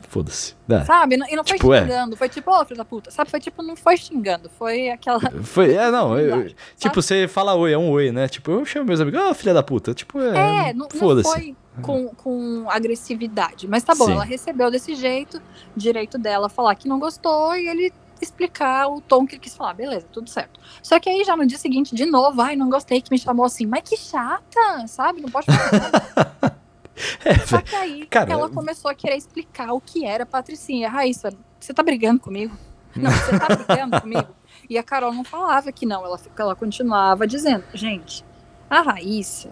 [0.08, 0.56] foda-se.
[0.70, 0.86] É.
[0.86, 1.16] sabe?
[1.16, 1.82] E não foi Tipo, é.
[1.82, 3.30] xingando, foi tipo, ô filho da puta, sabe?
[3.30, 5.20] Foi tipo, não foi xingando, foi aquela...
[5.44, 8.28] Foi, é, não, eu- eu- tipo, você fala oi, é um oi, né?
[8.30, 11.56] Tipo, eu chamo meus amigos, ah, filha da puta, tipo, é, É, não, não foi
[11.82, 13.68] com, com agressividade.
[13.68, 14.14] Mas tá bom, Sim.
[14.14, 15.42] ela recebeu desse jeito,
[15.76, 17.94] direito dela falar que não gostou e ele
[18.24, 19.74] explicar o tom que ele quis falar.
[19.74, 20.60] Beleza, tudo certo.
[20.82, 23.46] Só que aí já no dia seguinte, de novo, ai, não gostei que me chamou
[23.46, 25.22] assim, mas que chata, sabe?
[25.22, 26.60] Não pode falar nada.
[27.24, 30.90] É, Só que aí Cara, ela começou a querer explicar o que era Patricinha.
[30.90, 32.54] Raíssa, você tá brigando comigo?
[32.94, 34.28] Não, você tá brigando comigo?
[34.70, 38.26] E a Carol não falava que não, ela, ela continuava dizendo, gente,
[38.70, 39.50] a Raíssa,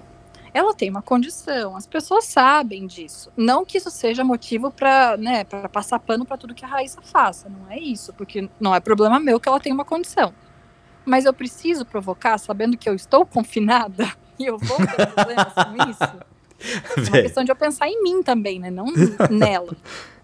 [0.58, 3.32] ela tem uma condição, as pessoas sabem disso.
[3.38, 7.02] Não que isso seja motivo pra, né, pra passar pano pra tudo que a Raíssa
[7.02, 10.34] faça, não é isso, porque não é problema meu que ela tem uma condição.
[11.06, 15.90] Mas eu preciso provocar, sabendo que eu estou confinada e eu vou ter problemas com
[15.90, 16.28] isso.
[16.98, 18.72] É uma questão de eu pensar em mim também, né?
[18.72, 18.88] Não
[19.30, 19.78] nela.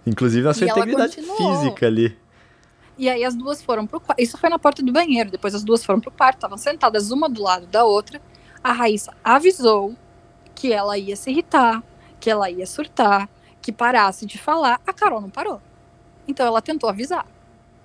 [0.06, 2.18] Inclusive na sua E integridade física ali.
[2.98, 4.20] E aí as duas foram pro quarto.
[4.20, 5.30] Isso foi na porta do banheiro.
[5.30, 8.22] Depois as duas foram pro quarto, estavam sentadas uma do lado da outra.
[8.64, 9.96] A Raíssa avisou
[10.56, 11.84] que ela ia se irritar,
[12.20, 13.30] que ela ia surtar,
[13.62, 14.80] que parasse de falar.
[14.86, 15.62] A Carol não parou.
[16.28, 17.26] Então ela tentou avisar,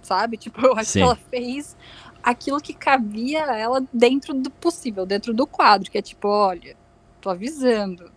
[0.02, 0.36] sabe?
[0.38, 0.98] Tipo, eu acho Sim.
[1.00, 1.76] que ela fez
[2.22, 6.76] aquilo que cabia a ela dentro do possível, dentro do quadro, que é tipo, olha,
[7.20, 8.10] tô avisando.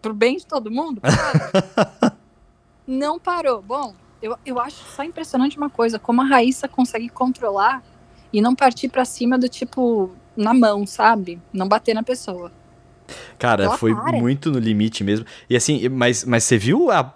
[0.00, 1.00] Pro bem de todo mundo,
[2.00, 2.16] para.
[2.86, 3.60] não parou.
[3.60, 7.82] Bom, eu, eu acho só impressionante uma coisa, como a Raíssa consegue controlar
[8.32, 11.40] e não partir pra cima do tipo, na mão, sabe?
[11.52, 12.52] Não bater na pessoa.
[13.40, 14.12] Cara, Ela foi para.
[14.18, 15.26] muito no limite mesmo.
[15.48, 17.12] E assim, mas, mas você viu a-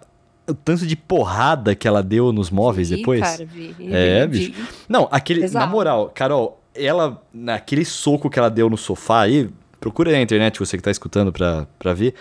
[0.49, 3.21] o tanto de porrada que ela deu nos móveis Vi, depois?
[3.21, 4.69] Cara, vi, É, vi, bicho.
[4.89, 5.41] Não, aquele.
[5.41, 5.71] Na Pesado.
[5.71, 7.23] moral, Carol, ela.
[7.33, 9.49] Naquele soco que ela deu no sofá aí.
[9.81, 12.15] Procura aí na internet, você que tá escutando pra, pra ver.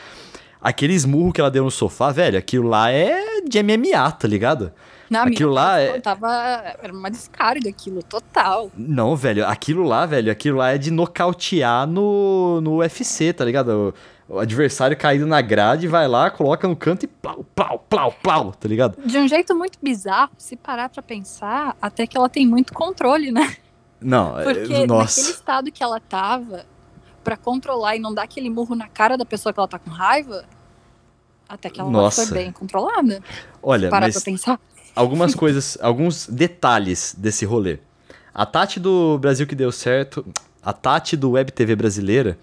[0.62, 4.72] Aquele esmurro que ela deu no sofá, velho, aquilo lá é de MMA, tá ligado?
[5.10, 6.32] Não, Aquilo lá é- Tava,
[6.82, 8.72] era uma descarga aquilo, total.
[8.76, 13.94] Não, velho, aquilo lá, velho, aquilo lá é de nocautear no, no UFC, tá ligado?
[14.30, 18.12] O, o adversário caído na grade, vai lá, coloca no canto e plau, plau, plau,
[18.24, 18.98] plau, tá ligado?
[19.06, 23.32] De um jeito muito bizarro, se parar pra pensar, até que ela tem muito controle,
[23.32, 23.56] né?
[24.02, 25.20] Não, é- Porque naquele nossa.
[25.22, 26.66] estado que ela tava,
[27.24, 29.90] pra controlar e não dar aquele murro na cara da pessoa que ela tá com
[29.90, 30.44] raiva,
[31.48, 32.26] até que ela Nossa.
[32.26, 33.22] foi bem controlada.
[33.62, 34.60] Olha, Parar mas pra pensar.
[34.96, 37.80] Algumas coisas, alguns detalhes desse rolê.
[38.34, 40.26] A Tati do Brasil que deu certo,
[40.62, 42.38] a Tati do Web TV brasileira,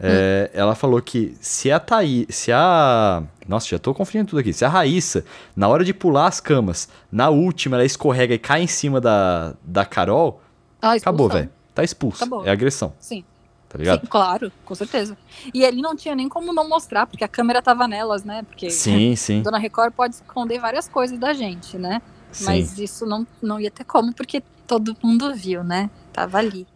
[0.00, 3.22] é, ela falou que se a Thaí, se a.
[3.48, 4.52] Nossa, já tô confundindo tudo aqui.
[4.52, 5.24] Se a Raíssa,
[5.56, 9.54] na hora de pular as camas, na última ela escorrega e cai em cima da,
[9.62, 10.40] da Carol,
[10.80, 11.50] Ah, acabou, velho.
[11.74, 12.22] Tá expulso.
[12.22, 12.46] Acabou.
[12.46, 13.24] É agressão, Sim,
[13.68, 14.00] tá ligado?
[14.00, 15.16] sim, claro, com certeza.
[15.52, 18.42] E ali não tinha nem como não mostrar, porque a câmera tava nelas, né?
[18.42, 19.42] Porque Sim, sim.
[19.42, 22.00] Dona Record pode esconder várias coisas da gente, né?
[22.32, 22.44] sim.
[22.44, 25.90] Mas isso não, não ia ter como, porque todo mundo viu, né?
[26.12, 26.66] Tava ali.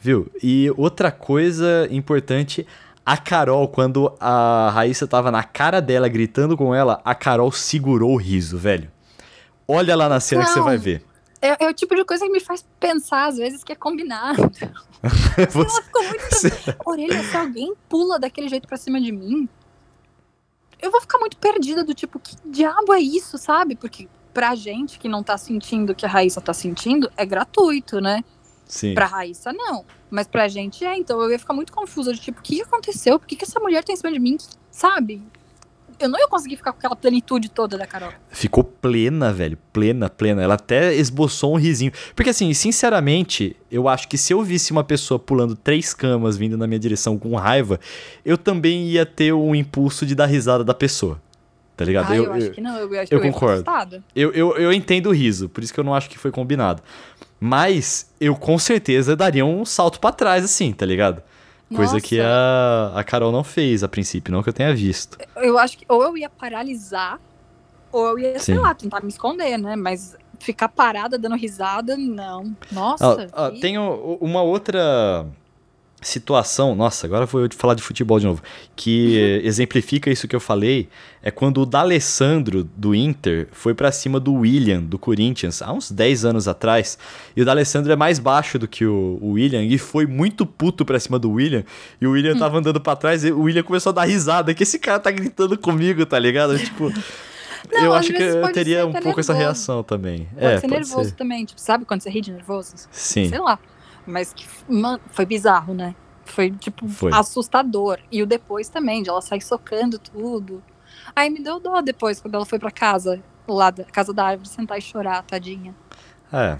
[0.00, 0.30] Viu?
[0.42, 2.66] E outra coisa importante,
[3.04, 8.12] a Carol, quando a Raíssa tava na cara dela gritando com ela, a Carol segurou
[8.12, 8.90] o riso, velho.
[9.66, 10.66] Olha lá na cena que você Não.
[10.66, 11.02] vai ver.
[11.40, 14.42] É, é o tipo de coisa que me faz pensar, às vezes, que é combinado.
[15.36, 16.76] Ela Você- ficou muito.
[16.84, 19.48] Orelha, se alguém pula daquele jeito pra cima de mim,
[20.80, 23.76] eu vou ficar muito perdida do tipo, que diabo é isso, sabe?
[23.76, 28.00] Porque pra gente que não tá sentindo o que a Raíssa tá sentindo, é gratuito,
[28.00, 28.24] né?
[28.66, 28.94] Sim.
[28.94, 29.84] Pra Raíssa, não.
[30.10, 33.18] Mas pra gente é, então eu ia ficar muito confusa de tipo, o que aconteceu?
[33.18, 34.36] Por que, que essa mulher tá em cima de mim?
[34.70, 35.22] Sabe?
[36.00, 38.12] Eu não ia conseguir ficar com aquela plenitude toda da Carol.
[38.30, 39.58] Ficou plena, velho.
[39.72, 40.42] Plena, plena.
[40.42, 41.90] Ela até esboçou um risinho.
[42.14, 46.56] Porque, assim, sinceramente, eu acho que se eu visse uma pessoa pulando três camas vindo
[46.56, 47.80] na minha direção com raiva,
[48.24, 51.20] eu também ia ter um impulso de dar risada da pessoa.
[51.76, 52.10] Tá ligado?
[52.12, 54.02] Ah, eu, eu, acho eu- que não, eu, eu, eu eu ia ficar concordo.
[54.14, 56.82] Eu, eu, eu entendo o riso, por isso que eu não acho que foi combinado.
[57.40, 61.22] Mas eu com certeza daria um salto pra trás, assim, tá ligado?
[61.74, 62.06] Coisa Nossa.
[62.06, 65.18] que a, a Carol não fez a princípio, não que eu tenha visto.
[65.36, 67.20] Eu acho que ou eu ia paralisar,
[67.92, 68.60] ou eu ia, sei Sim.
[68.60, 69.76] lá, tentar me esconder, né?
[69.76, 72.56] Mas ficar parada dando risada, não.
[72.72, 73.26] Nossa.
[73.32, 75.26] Ah, ah, tem uma outra
[76.00, 78.40] situação, nossa, agora vou falar de futebol de novo,
[78.76, 80.88] que exemplifica isso que eu falei,
[81.20, 85.90] é quando o D'Alessandro do Inter foi para cima do William do Corinthians há uns
[85.90, 86.96] 10 anos atrás,
[87.36, 90.84] e o D'Alessandro é mais baixo do que o, o William e foi muito puto
[90.84, 91.64] para cima do William,
[92.00, 94.62] e o William tava andando para trás e o William começou a dar risada, que
[94.62, 96.56] esse cara tá gritando comigo, tá ligado?
[96.68, 96.92] Tipo,
[97.72, 99.20] Não, eu acho que eu teria um pouco nervoso.
[99.20, 100.28] essa reação também.
[100.34, 101.14] Pode é, ser pode nervoso ser.
[101.16, 102.74] também, tipo, sabe quando você ri de nervoso?
[102.90, 103.28] Sim.
[103.28, 103.58] Sei lá.
[104.08, 105.94] Mas que, mano, foi bizarro, né?
[106.24, 107.12] Foi, tipo, foi.
[107.12, 107.98] assustador.
[108.10, 110.62] E o depois também, de ela sair socando tudo.
[111.14, 114.48] Aí me deu dó depois, quando ela foi pra casa, lá da casa da árvore,
[114.48, 115.74] sentar e chorar, tadinha.
[116.32, 116.58] É.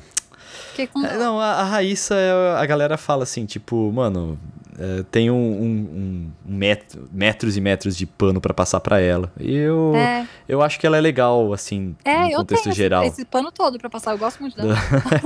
[0.78, 2.14] é não, a, a Raíssa,
[2.58, 4.38] a galera fala assim, tipo, mano,
[4.78, 9.32] é, tem um, um, um metro, metros e metros de pano para passar para ela.
[9.40, 10.26] E eu, é.
[10.48, 13.02] eu acho que ela é legal, assim, é, no contexto eu geral.
[13.02, 14.76] Esse, esse pano todo para passar, eu gosto muito dela.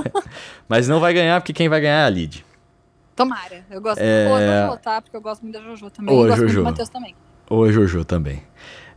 [0.67, 2.43] Mas não vai ganhar, porque quem vai ganhar é a Lid.
[3.15, 3.63] Tomara.
[3.69, 4.27] Eu gosto é...
[4.27, 5.01] muito da Jojo, tá?
[5.01, 6.15] Porque eu gosto muito da Jojo também.
[6.15, 6.53] Ou e gosto Jojo.
[6.53, 7.15] muito do Matheus também.
[7.47, 8.41] Ou a Jojo também.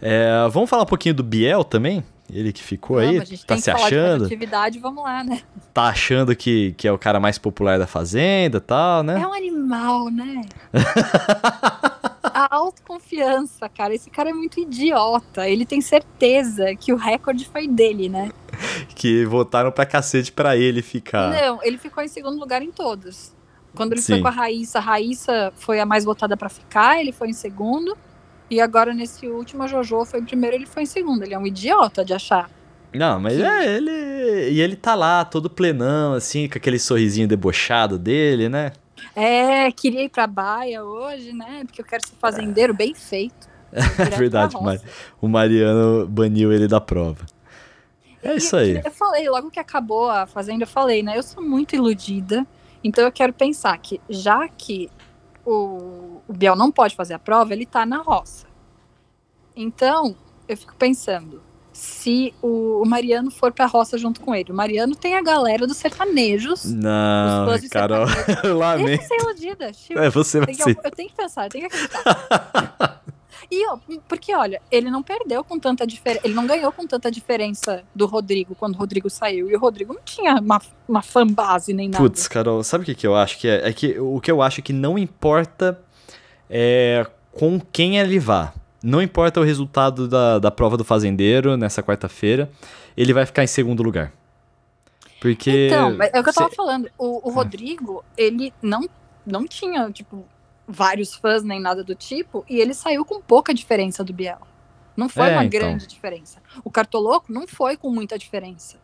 [0.00, 2.02] É, vamos falar um pouquinho do Biel também?
[2.32, 4.24] Ele que ficou aí, tá se achando.
[4.24, 5.42] atividade, vamos lá, né?
[5.72, 9.20] Tá achando que, que é o cara mais popular da fazenda e tal, né?
[9.20, 10.42] É um animal, né?
[12.22, 13.94] a autoconfiança, cara.
[13.94, 15.48] Esse cara é muito idiota.
[15.48, 18.30] Ele tem certeza que o recorde foi dele, né?
[18.94, 21.30] que votaram pra cacete pra ele ficar.
[21.30, 23.34] Não, ele ficou em segundo lugar em todos.
[23.74, 24.14] Quando ele Sim.
[24.14, 27.34] foi com a Raíssa, a Raíssa foi a mais votada para ficar, ele foi em
[27.34, 27.96] segundo.
[28.50, 31.24] E agora, nesse último, a Jojo foi em primeiro, ele foi em segundo.
[31.24, 32.48] Ele é um idiota de achar.
[32.94, 33.42] Não, mas que...
[33.42, 34.50] é, ele.
[34.50, 38.72] E ele tá lá, todo plenão, assim, com aquele sorrisinho debochado dele, né?
[39.14, 41.62] É, queria ir pra baia hoje, né?
[41.64, 43.56] Porque eu quero ser fazendeiro bem feito.
[43.76, 44.82] É verdade, mas
[45.20, 47.26] o Mariano baniu ele da prova.
[48.22, 48.80] É e, isso aí.
[48.82, 51.18] Eu falei, logo que acabou a fazenda, eu falei, né?
[51.18, 52.46] Eu sou muito iludida.
[52.82, 54.88] Então eu quero pensar que, já que
[55.46, 58.46] o, o Biel não pode fazer a prova, ele está na roça.
[59.54, 60.16] Então,
[60.48, 61.40] eu fico pensando,
[61.72, 64.50] se o, o Mariano for pra roça junto com ele.
[64.50, 66.64] O Mariano tem a galera dos sertanejos.
[66.64, 68.06] Não, Carol,
[68.44, 68.86] lamento.
[68.98, 69.72] Deixa ser iludida.
[69.72, 70.70] Tipo, é, você vai ser.
[70.70, 73.02] Eu, eu tenho que pensar, eu tenho que acreditar.
[73.50, 73.78] E, ó,
[74.08, 76.26] porque, olha, ele não perdeu com tanta diferença.
[76.26, 79.50] Ele não ganhou com tanta diferença do Rodrigo quando o Rodrigo saiu.
[79.50, 82.02] E o Rodrigo não tinha uma, uma fanbase nem nada.
[82.02, 83.68] Putz, Carol, sabe o que, que eu acho que é?
[83.68, 85.80] É que o que eu acho que não importa
[86.50, 88.52] é com quem ele vá.
[88.82, 92.50] Não importa o resultado da, da prova do fazendeiro nessa quarta-feira,
[92.96, 94.12] ele vai ficar em segundo lugar.
[95.20, 95.66] Porque.
[95.66, 96.90] Então, é o que eu tava falando.
[96.98, 98.88] O, o Rodrigo, ele não,
[99.24, 100.24] não tinha, tipo,
[100.66, 104.40] vários fãs nem nada do tipo, e ele saiu com pouca diferença do Biel.
[104.96, 105.60] Não foi é, uma então.
[105.60, 106.40] grande diferença.
[106.64, 108.78] O Cartoloco não foi com muita diferença.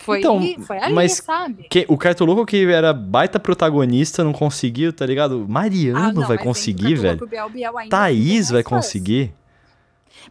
[0.00, 1.66] Foi, então, ali, foi ali, mas sabe?
[1.70, 5.46] Que, o Cartoloco que era baita protagonista não conseguiu, tá ligado?
[5.48, 7.26] Mariano ah, vai conseguir, velho.
[7.26, 9.32] Biel, Biel Thaís vai conseguir.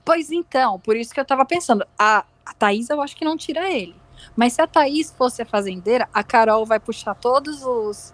[0.04, 1.86] Pois então, por isso que eu tava pensando.
[1.98, 3.96] A, a Thaís eu acho que não tira ele.
[4.36, 8.14] Mas se a Thaís fosse a fazendeira, a Carol vai puxar todos os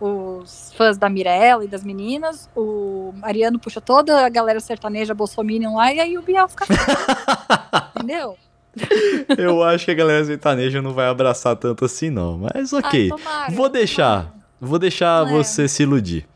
[0.00, 5.76] os fãs da Mirella e das meninas, o Mariano puxa toda a galera sertaneja bolsominion
[5.76, 6.66] lá, e aí o Biel fica.
[7.96, 8.36] Entendeu?
[9.38, 12.38] Eu acho que a galera sertaneja não vai abraçar tanto assim, não.
[12.38, 13.10] Mas ok.
[13.24, 14.34] Ai, vou deixar.
[14.60, 15.68] Vou deixar não você é.
[15.68, 16.26] se iludir.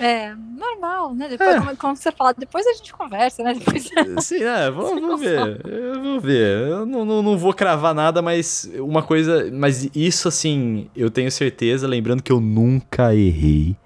[0.00, 1.28] É, normal, né?
[1.28, 1.58] Depois, é.
[1.58, 3.54] como, como, você fala, depois a gente conversa, né?
[3.54, 3.88] Depois...
[4.24, 5.60] Sim, é, vamos, ver.
[5.64, 6.68] Eu vou ver.
[6.68, 9.50] Eu não, não, não, vou cravar nada, mas uma coisa.
[9.52, 13.76] Mas isso, assim, eu tenho certeza, lembrando que eu nunca errei.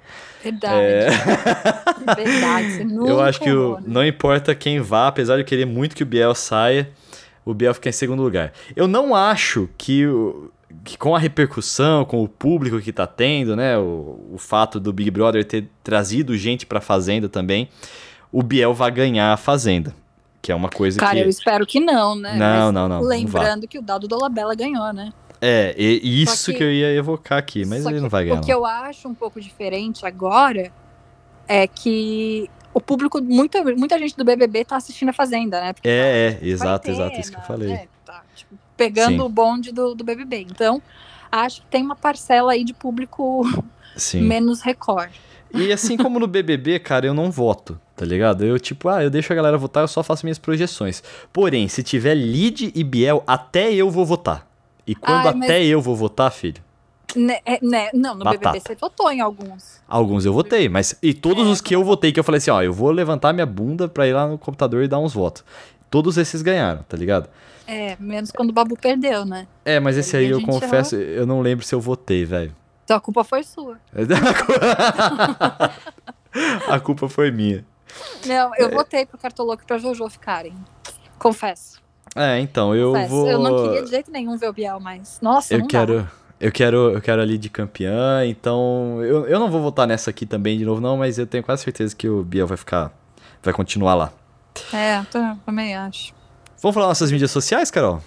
[0.42, 0.74] Verdade.
[0.76, 1.09] É...
[2.16, 3.82] Verdade, você nunca Eu acho que o, né?
[3.86, 6.90] não importa quem vá, apesar de eu querer muito que o Biel saia,
[7.44, 8.52] o Biel fica em segundo lugar.
[8.74, 10.50] Eu não acho que o
[10.84, 14.92] que com a repercussão, com o público que tá tendo, né, o, o fato do
[14.92, 17.68] Big Brother ter trazido gente pra Fazenda também,
[18.32, 19.94] o Biel vai ganhar a Fazenda.
[20.40, 21.24] Que é uma coisa Cara, que...
[21.24, 22.36] eu espero que não, né?
[22.36, 23.00] Não, mas não, não.
[23.02, 25.12] Lembrando não que o Dado Dolabella ganhou, né?
[25.40, 28.40] É, e, isso que, que, eu ia evocar aqui, mas ele não vai ganhar.
[28.40, 30.72] O que eu acho um pouco diferente agora
[31.46, 35.72] é que o público, muita, muita gente do BBB tá assistindo a Fazenda, né?
[35.72, 37.68] Porque é, tá, é, exato, exato, isso que eu falei.
[37.68, 37.88] Né?
[38.79, 39.20] Pegando Sim.
[39.20, 40.47] o bonde do, do BBB.
[40.49, 40.81] Então,
[41.31, 43.43] acho que tem uma parcela aí de público
[43.97, 44.22] Sim.
[44.22, 45.20] menos recorde.
[45.53, 48.45] E assim como no BBB, cara, eu não voto, tá ligado?
[48.45, 51.03] Eu, tipo, ah, eu deixo a galera votar, eu só faço minhas projeções.
[51.33, 54.47] Porém, se tiver Lid e Biel, até eu vou votar.
[54.87, 56.62] E quando Ai, até eu vou votar, filho?
[57.16, 58.51] Né, é, né, não, no Batata.
[58.51, 59.81] BBB você votou em alguns.
[59.89, 60.95] Alguns eu votei, mas.
[61.03, 63.33] E todos é, os que eu votei, que eu falei assim, ó, eu vou levantar
[63.33, 65.43] minha bunda pra ir lá no computador e dar uns votos
[65.91, 67.29] todos esses ganharam, tá ligado?
[67.68, 69.46] É, menos quando o Babu perdeu, né?
[69.64, 72.56] É, mas esse Aí aí eu confesso, eu não lembro se eu votei, velho.
[72.84, 73.76] Então a culpa foi sua.
[76.68, 77.64] A culpa foi minha.
[78.26, 78.62] Não, É.
[78.62, 80.54] eu votei pro Cartoloco e pra Jojo ficarem.
[81.18, 81.80] Confesso.
[82.14, 83.10] É, então, eu confesso.
[83.10, 83.28] vou.
[83.28, 85.18] Eu não queria de jeito nenhum ver o Biel, mas.
[85.20, 85.70] Nossa, Eu não dá.
[85.70, 86.10] quero.
[86.40, 90.24] Eu quero, eu quero ali de campeã, então eu, eu não vou votar nessa aqui
[90.24, 92.92] também de novo, não, mas eu tenho quase certeza que o Biel vai ficar.
[93.42, 94.12] Vai continuar lá.
[94.72, 95.02] É,
[95.44, 96.14] também acho.
[96.61, 98.02] Vamos falar nossas mídias sociais, Carol?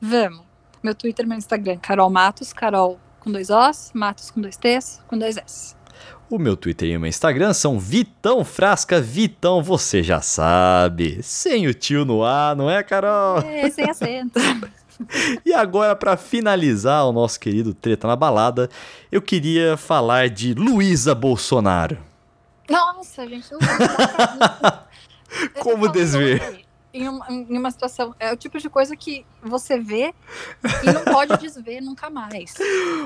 [0.00, 0.42] Vamos.
[0.82, 5.00] Meu Twitter e meu Instagram, Carol Matos, Carol com dois Os, Matos com dois T's,
[5.08, 5.74] com dois S.
[6.28, 11.22] O meu Twitter e o meu Instagram são Vitão Frasca Vitão, você já sabe.
[11.22, 13.38] Sem o tio no ar, não é, Carol?
[13.38, 14.38] É, sem acento.
[15.44, 18.70] E agora, pra finalizar o nosso querido Treta na Balada,
[19.12, 21.98] eu queria falar de Luísa Bolsonaro.
[22.66, 23.58] Nossa, gente, não
[25.62, 26.65] Como desver?
[26.96, 28.14] Em uma, em uma situação.
[28.18, 30.14] É o tipo de coisa que você vê
[30.82, 32.54] e não pode desver nunca mais.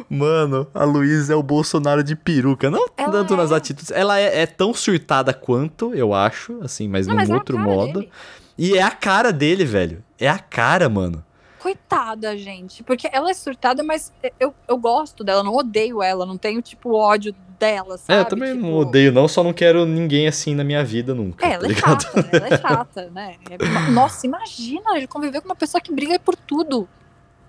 [0.08, 2.70] Mano, a Luísa é o Bolsonaro de peruca.
[2.70, 3.56] Não Ela tanto nas é.
[3.56, 3.90] atitudes.
[3.90, 7.56] Ela é, é tão surtada quanto, eu acho, assim, mas Não, num mas é outro
[7.56, 8.00] cara modo.
[8.00, 8.12] dele.
[8.56, 10.04] E é a cara dele, velho.
[10.18, 11.24] É a cara, mano.
[11.58, 12.82] Coitada, gente.
[12.82, 16.94] Porque ela é surtada, mas eu, eu gosto dela, não odeio ela, não tenho, tipo,
[16.94, 18.18] ódio dela, sabe?
[18.18, 21.14] é, eu também Tipo, não odeio, não, só não quero ninguém assim na minha vida
[21.14, 21.44] nunca.
[21.46, 22.02] É, tá ela é ligado?
[22.02, 22.28] chata, né?
[22.32, 23.36] ela é chata, né?
[23.50, 26.88] É- Nossa, imagina conviver com uma pessoa que briga por tudo.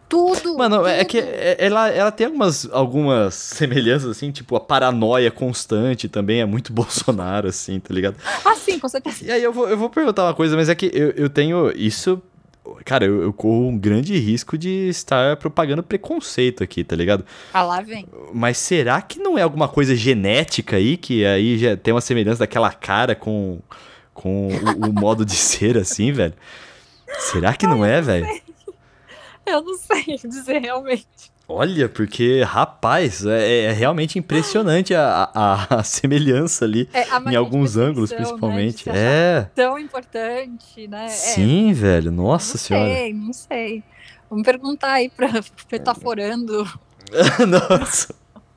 [0.10, 0.58] Tudo.
[0.58, 1.08] Mano, é tudo.
[1.08, 6.46] que é- ela, ela tem algumas, algumas semelhanças, assim, tipo, a paranoia constante também é
[6.46, 8.18] muito Bolsonaro, assim, tá ligado?
[8.44, 9.24] Ah, sim, com certeza.
[9.24, 11.72] E aí eu vou, eu vou perguntar uma coisa, mas é que eu, eu tenho
[11.78, 12.22] isso.
[12.86, 17.26] Cara, eu, eu corro um grande risco de estar propagando preconceito aqui, tá ligado?
[17.54, 18.08] Ah, lá vem.
[18.34, 22.40] Mas será que não é alguma coisa genética aí, que aí já tem uma semelhança
[22.40, 23.60] daquela cara com,
[24.14, 26.34] com o, o modo de ser, assim, velho?
[27.20, 28.28] Será que não é, velho?
[29.46, 31.32] Eu não sei dizer realmente.
[31.54, 37.36] Olha, porque, rapaz, é, é realmente impressionante a, a, a semelhança ali, É, a em
[37.36, 38.88] alguns ângulos, perfeição, principalmente.
[38.88, 39.42] Né, é.
[39.54, 41.06] Tão importante, né?
[41.06, 42.94] É, Sim, velho, nossa não senhora.
[42.94, 43.84] sei, não sei.
[44.30, 45.28] Vamos perguntar aí pra
[45.70, 46.66] Petaforando.
[47.48, 48.16] nossa.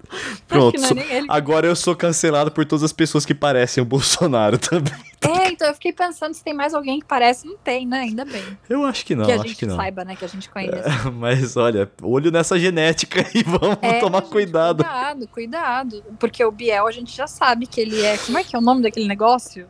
[0.48, 4.92] Pronto, é agora eu sou cancelado por todas as pessoas que parecem o Bolsonaro também.
[5.20, 7.46] É, então eu fiquei pensando se tem mais alguém que parece.
[7.46, 8.00] Não tem, né?
[8.00, 8.44] Ainda bem.
[8.68, 10.14] Eu acho que não, que a gente que saiba, né?
[10.16, 10.88] Que a gente conhece.
[11.14, 14.84] Mas olha, olho nessa genética e vamos É, tomar gente, cuidado.
[14.84, 16.04] Cuidado, cuidado.
[16.18, 18.18] Porque o Biel a gente já sabe que ele é.
[18.18, 19.66] Como é que é o nome daquele negócio?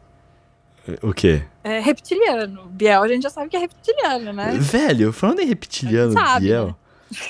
[1.03, 1.43] O quê?
[1.63, 2.67] É reptiliano.
[2.67, 4.53] Biel a gente já sabe que é reptiliano, né?
[4.59, 6.67] Velho, falando em reptiliano, Sabe, Biel.
[6.67, 6.75] né?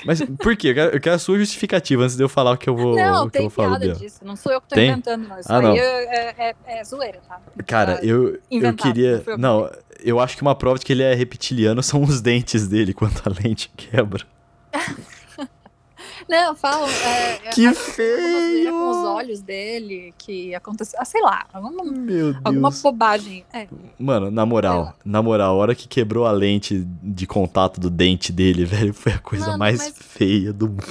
[0.05, 0.69] Mas por quê?
[0.69, 2.95] Eu quero, eu quero a sua justificativa antes de eu falar o que eu vou,
[2.95, 4.19] Não, que eu tem vou piada disso.
[4.23, 4.89] Não sou eu que tô Tem?
[4.91, 5.39] inventando, não.
[5.39, 5.75] Isso Ah, aí não.
[5.75, 7.39] É, é- é zoeira, tá?
[7.65, 9.23] Cara, eu, eu queria.
[9.27, 9.71] não Não,
[10.03, 13.21] eu acho que uma prova de que ele é reptiliano são os dentes dele quando
[13.25, 14.23] a lente quebra.
[16.27, 16.87] Não, falam.
[16.89, 18.71] É, Que alguma zoeira feio!
[18.71, 20.97] com os olhos dele que aconteceu.
[21.01, 21.45] Ah, sei lá.
[21.53, 22.37] Alguma, Meu Deus.
[22.43, 23.45] alguma bobagem.
[23.53, 23.67] É.
[23.99, 28.31] Mano, na moral, na moral, a hora que quebrou a lente de contato do dente
[28.31, 30.83] dele, velho, foi a coisa Mano, mais mas- feia do mundo.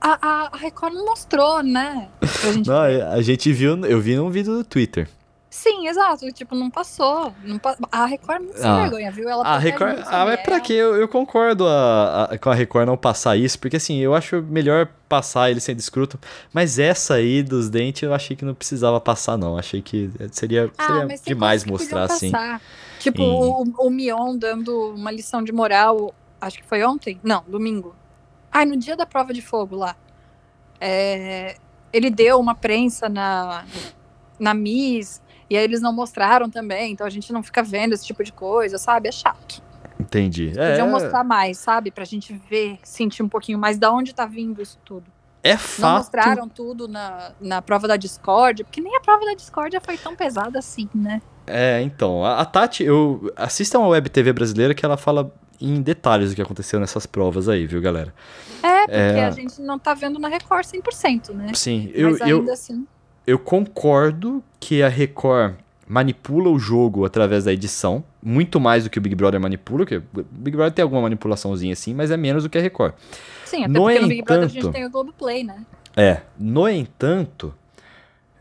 [0.00, 2.08] A, a, a Record não mostrou, né?
[2.54, 2.80] Gente Não,
[3.12, 5.06] a gente viu, eu vi num vídeo do Twitter.
[5.52, 6.30] Sim, exato.
[6.32, 7.34] Tipo, não passou.
[7.42, 8.82] Não pa- A Record é muito sem Ah.
[8.82, 9.28] vergonha, viu?
[9.28, 9.98] Ela A Record.
[10.06, 10.74] Ah, mas pra quê?
[10.74, 14.40] Eu, eu concordo a, a- com a Record não passar isso, porque assim, eu acho
[14.42, 16.20] melhor passar ele sendo escruto.
[16.52, 19.58] Mas essa aí dos dentes eu achei que não precisava passar, não.
[19.58, 22.30] Achei que seria, Ah, seria demais mostrar assim.
[23.00, 27.18] Tipo, Em- o, o Mion dando uma lição de moral, acho que foi ontem?
[27.24, 27.96] Não, domingo.
[28.52, 29.96] Ai, no dia da prova de fogo lá.
[30.80, 31.56] É,
[31.92, 33.64] ele deu uma prensa na,
[34.38, 35.20] na Miss,
[35.50, 38.32] e aí eles não mostraram também, então a gente não fica vendo esse tipo de
[38.32, 39.08] coisa, sabe?
[39.08, 39.62] É chato.
[39.98, 40.48] Entendi.
[40.48, 41.90] Podiam É, mostrar mais, sabe?
[41.90, 45.04] Pra gente ver, sentir um pouquinho mais da onde tá vindo isso tudo.
[45.42, 45.96] é Não fato.
[45.98, 50.14] mostraram tudo na, na prova da Discord, porque nem a prova da Discord foi tão
[50.16, 51.20] pesada assim, né?
[51.46, 55.82] É, então, a, a Tati, eu assistam a Web TV brasileira que ela fala em
[55.82, 58.14] detalhes o que aconteceu nessas provas aí, viu, galera?
[58.62, 59.24] É, porque É.
[59.26, 61.52] a gente não tá vendo na Record 100%, né?
[61.54, 62.86] Sim, eu, Mas eu, ainda assim.
[63.26, 65.54] Eu concordo que a Record
[65.86, 69.96] manipula o jogo através da edição, muito mais do que o Big Brother manipula, que
[69.96, 72.94] o Big Brother tem alguma manipulaçãozinha assim, mas é menos do que a Record.
[73.44, 75.64] Sim, até No porque no Big Brother a entanto- gente tem o Globoplay, né?
[75.96, 77.52] É, no entanto,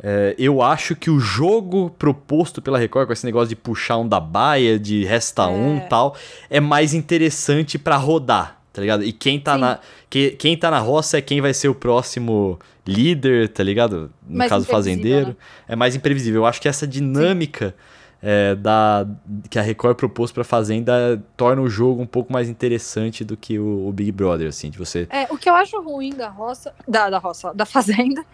[0.02, 4.08] é, eu acho que o jogo proposto pela Record, com esse negócio de puxar um
[4.08, 5.78] da baia, de resta um É.
[5.78, 6.16] e tal,
[6.52, 9.04] é mais interessante pra rodar, tá ligado?
[9.04, 9.62] E quem tá, Sim.
[9.62, 14.12] na, que, quem tá na roça é quem vai ser o próximo líder, tá ligado?
[14.28, 15.30] No Mais caso, fazendeiro.
[15.30, 15.36] né?
[15.68, 16.42] É mais imprevisível.
[16.42, 17.76] Eu acho que essa dinâmica
[18.22, 19.08] é, da,
[19.50, 23.58] que a Record propôs pra Fazenda torna o jogo um pouco mais interessante do que
[23.58, 25.08] o, o Big Brother, assim, de você.
[25.10, 28.26] É, o que eu acho ruim da roça, da, da roça, da Fazenda,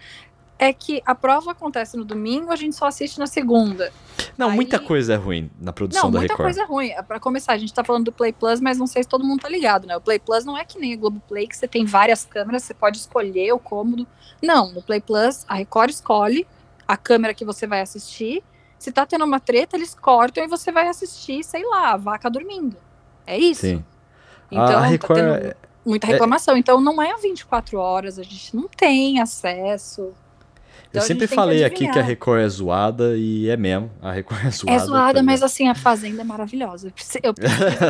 [0.58, 3.92] é que a prova acontece no domingo, a gente só assiste na segunda.
[4.38, 6.46] Não, Aí- muita coisa é ruim na produção Não, da muita Record.
[6.48, 6.92] coisa é ruim.
[7.08, 9.42] Pra começar, a gente tá falando do Play Plus, mas não sei se todo mundo
[9.42, 9.96] tá ligado, né?
[9.98, 12.64] O Play Plus não é que nem o Globo Play, que você tem várias câmeras,
[12.64, 14.08] você pode escolher o cômodo.
[14.42, 16.48] Não, no Play Plus, a Record escolhe
[16.88, 18.42] a câmera que você vai assistir.
[18.80, 22.30] Se tá tendo uma treta, eles cortam e você vai assistir, sei lá, a vaca
[22.30, 22.78] dormindo.
[23.26, 23.62] É isso.
[23.62, 23.84] Sim.
[24.52, 26.56] Então, a tá Record tendo é- muita reclamação.
[26.56, 30.14] Então, não é 24 horas, a gente não tem acesso.
[30.98, 32.04] Eu Então, a sempre tem que falei aqui que a.
[32.04, 33.92] Record é zoada e é mesmo.
[34.02, 34.76] A Record é zoada.
[34.76, 36.88] É zoada, mas assim, a Fazenda é maravilhosa.
[36.88, 37.34] Eu preciso, eu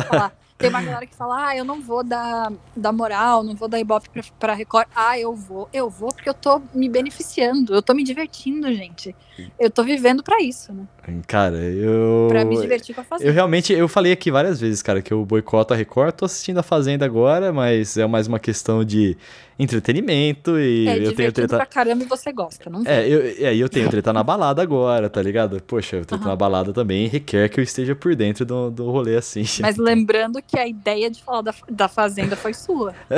[0.04, 0.32] falar.
[0.58, 3.78] Tem uma galera que fala, ah, eu não vou dar, dar moral, não vou dar
[3.78, 4.86] ibope pra, pra Record.
[4.94, 5.68] Ah, eu vou.
[5.70, 9.14] Eu vou porque eu tô me beneficiando, eu tô me divertindo, gente.
[9.60, 10.84] Eu tô vivendo pra isso, né?
[11.26, 12.26] Cara, eu.
[12.28, 13.32] Pra me divertir com a Eu Fazenda.
[13.32, 16.62] realmente, eu falei aqui várias vezes, cara, que eu boicoto a Record, tô assistindo a
[16.62, 19.14] Fazenda agora, mas é mais uma questão de
[19.58, 21.56] entretenimento e É, eu tenho treta.
[21.56, 25.08] pra caramba e você gosta, não É, eu, é, eu tenho treta na balada agora,
[25.08, 25.60] tá ligado?
[25.66, 26.26] Poxa, treta Aham.
[26.28, 29.44] na balada também requer que eu esteja por dentro do, do rolê assim.
[29.60, 32.94] Mas lembrando que a ideia de falar da, da Fazenda foi sua.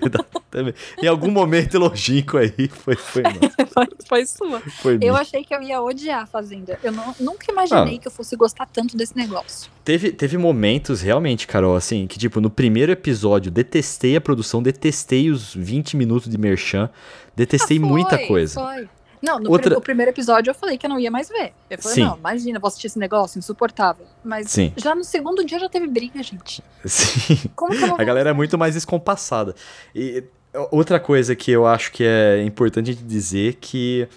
[0.00, 0.74] Verdade, também.
[1.02, 4.60] em algum momento longínquo aí foi, foi, nossa, foi, foi sua.
[4.60, 5.12] foi Eu minha.
[5.14, 6.78] achei que eu ia odiar a Fazenda.
[6.82, 7.98] Eu não- nunca imaginei Ah.
[7.98, 9.70] que eu fosse gostar tanto desse negócio.
[9.84, 15.30] Teve, teve momentos, realmente, Carol, assim, que, tipo, no primeiro episódio, detestei a produção, detestei
[15.30, 16.90] os 20 minutos de merchan,
[17.36, 18.54] detestei Ah, foi, muita coisa.
[18.60, 18.88] Foi.
[19.22, 21.52] Não, no Outra- o primeiro episódio eu falei que eu não ia mais ver.
[21.68, 22.04] Eu falei, Sim.
[22.04, 24.06] não, imagina, vou assistir esse negócio, insuportável.
[24.24, 24.72] Mas Sim.
[24.78, 26.62] já no segundo dia já teve briga, gente.
[26.86, 27.38] Sim.
[27.54, 29.54] Como que eu não A vou galera é muito mais descompassada.
[29.94, 30.24] E
[30.70, 34.08] outra coisa que eu acho que é importante dizer que.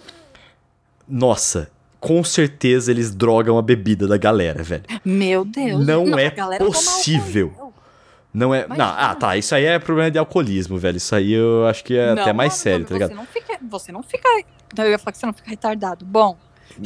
[1.07, 1.69] Nossa,
[1.99, 4.83] com certeza eles drogam a bebida da galera, velho.
[5.05, 5.85] Meu Deus.
[5.85, 7.73] Não é galera toma possível.
[8.33, 8.67] Não é.
[8.67, 9.37] Não, ah, tá.
[9.37, 10.97] Isso aí é problema de alcoolismo, velho.
[10.97, 13.15] Isso aí eu acho que é Não, até mais sério, tá você ligado?
[13.15, 14.27] Não fica, você não fica.
[14.75, 16.03] Não, eu ia falar que você não fica retardado.
[16.03, 16.35] Bom,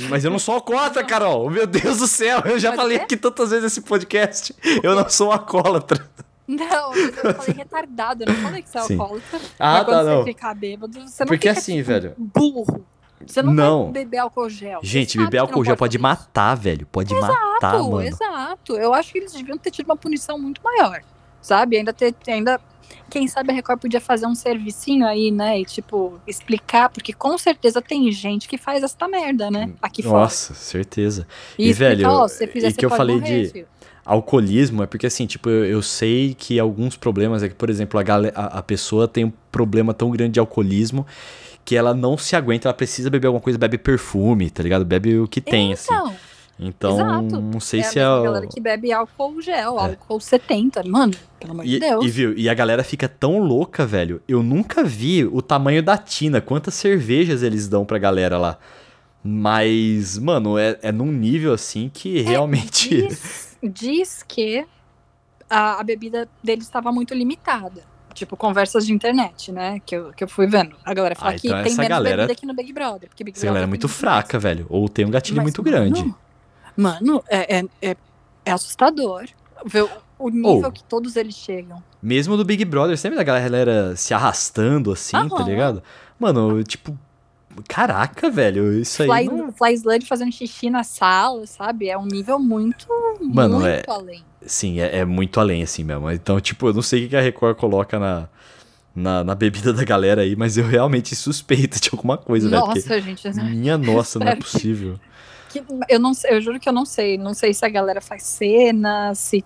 [0.09, 1.49] Mas eu não sou alcoólatra, Carol.
[1.49, 2.41] Meu Deus do céu.
[2.45, 3.01] Eu já falei é?
[3.01, 4.53] aqui tantas vezes nesse podcast.
[4.83, 6.05] Eu não sou alcoólatra.
[6.47, 9.39] Não, eu falei retardado, eu não falei que você é alcoólatra.
[9.59, 10.23] Ah, tá, você não.
[10.23, 12.13] ficar bêbado, você não Porque assim, tipo, velho.
[12.17, 12.85] burro.
[13.25, 13.83] Você não, Não.
[13.85, 14.79] vai beber álcool gel.
[14.79, 16.01] Você Gente, beber álcool gel pode isso.
[16.03, 16.85] matar, velho.
[16.85, 18.01] Pode matar, Exato, mano.
[18.07, 18.77] exato.
[18.77, 21.01] Eu acho que eles deviam ter tido uma punição muito maior,
[21.41, 21.77] sabe?
[21.77, 22.61] Ainda ter, ainda,
[23.09, 25.59] quem sabe a Record podia fazer um servicinho aí, né?
[25.59, 29.71] E tipo explicar, porque com certeza tem gente que faz essa merda, né?
[29.81, 30.19] Aqui fora.
[30.19, 31.27] Nossa, certeza.
[31.57, 33.51] E, e, velho, ó, se você fizer, e você que eu pode falei morrer, de-
[33.51, 33.67] filho.
[34.07, 37.99] Alcoolismo é porque, assim, tipo, eu, eu sei que alguns problemas é que, por exemplo,
[37.99, 38.03] a,
[38.35, 41.05] a, a pessoa tem um problema tão grande de alcoolismo
[41.65, 44.85] que ela não se aguenta, ela precisa beber alguma coisa, bebe perfume, tá ligado?
[44.85, 45.93] Bebe o que tem, assim.
[45.93, 46.13] Então,
[46.59, 46.93] Então,
[47.27, 47.41] exato.
[47.41, 48.09] não sei é se a é.
[48.09, 50.81] o- galera que bebe álcool gel, álcool 70.
[50.85, 52.05] Mano, pelo amor E, de Deus.
[52.05, 54.21] e viu, e a galera fica tão louca, velho.
[54.27, 58.57] Eu nunca vi o tamanho da tina, quantas cervejas eles dão pra galera lá.
[59.23, 63.07] Mas, mano, é, é num nível assim que realmente.
[63.07, 64.65] Diz, diz que
[65.49, 67.83] a, a bebida deles estava muito limitada.
[68.13, 69.79] Tipo, conversas de internet, né?
[69.85, 70.75] Que eu, que eu fui vendo.
[70.83, 73.09] A galera fala Ah, que então tem essa menos galera- bebida aqui no Big Brother.
[73.09, 74.65] Porque Big Essa galera é Brother muito tem fraca, velho.
[74.69, 76.01] Ou tem um gatilho Mas, muito grande.
[76.01, 76.15] Mano,
[76.75, 77.97] mano, é, é, é,
[78.43, 79.25] é assustador
[79.65, 79.87] ver
[80.17, 81.83] o, nível Ou- que todos eeles chegam.
[82.01, 85.83] Mesmo do Big Brother, sempre da galera se arrastando assim, tá ligado?
[86.19, 86.97] Mano, tipo.
[87.67, 88.73] Caraca, velho.
[88.79, 89.07] Isso aí.
[89.07, 91.89] Fly, não- Fly Sludge fazendo xixi na sala, sabe?
[91.89, 92.87] É um nível muito,
[93.21, 94.23] Mano, muito é- além.
[94.45, 96.09] Sim, é, é muito além, assim mesmo.
[96.11, 98.29] Então, tipo, eu não sei o que a Record coloca na,
[98.95, 102.63] na, na bebida da galera aí, mas eu realmente suspeito de alguma coisa, velho.
[102.65, 103.27] porque- Nossa, gente.
[103.43, 104.99] Minha nossa, não é possível.
[105.49, 107.17] que- eu, não, eu juro que eu não sei.
[107.17, 109.43] Não sei se a galera faz cena, se.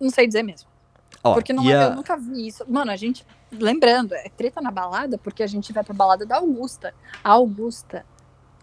[0.00, 0.68] Não sei dizer mesmo.
[1.24, 2.64] Ó, Porque não, e a- eu nunca vi isso.
[2.68, 3.24] Mano, a gente.
[3.52, 6.94] Lembrando, é treta na balada porque a gente vai pra balada da Augusta.
[7.22, 8.04] A Augusta.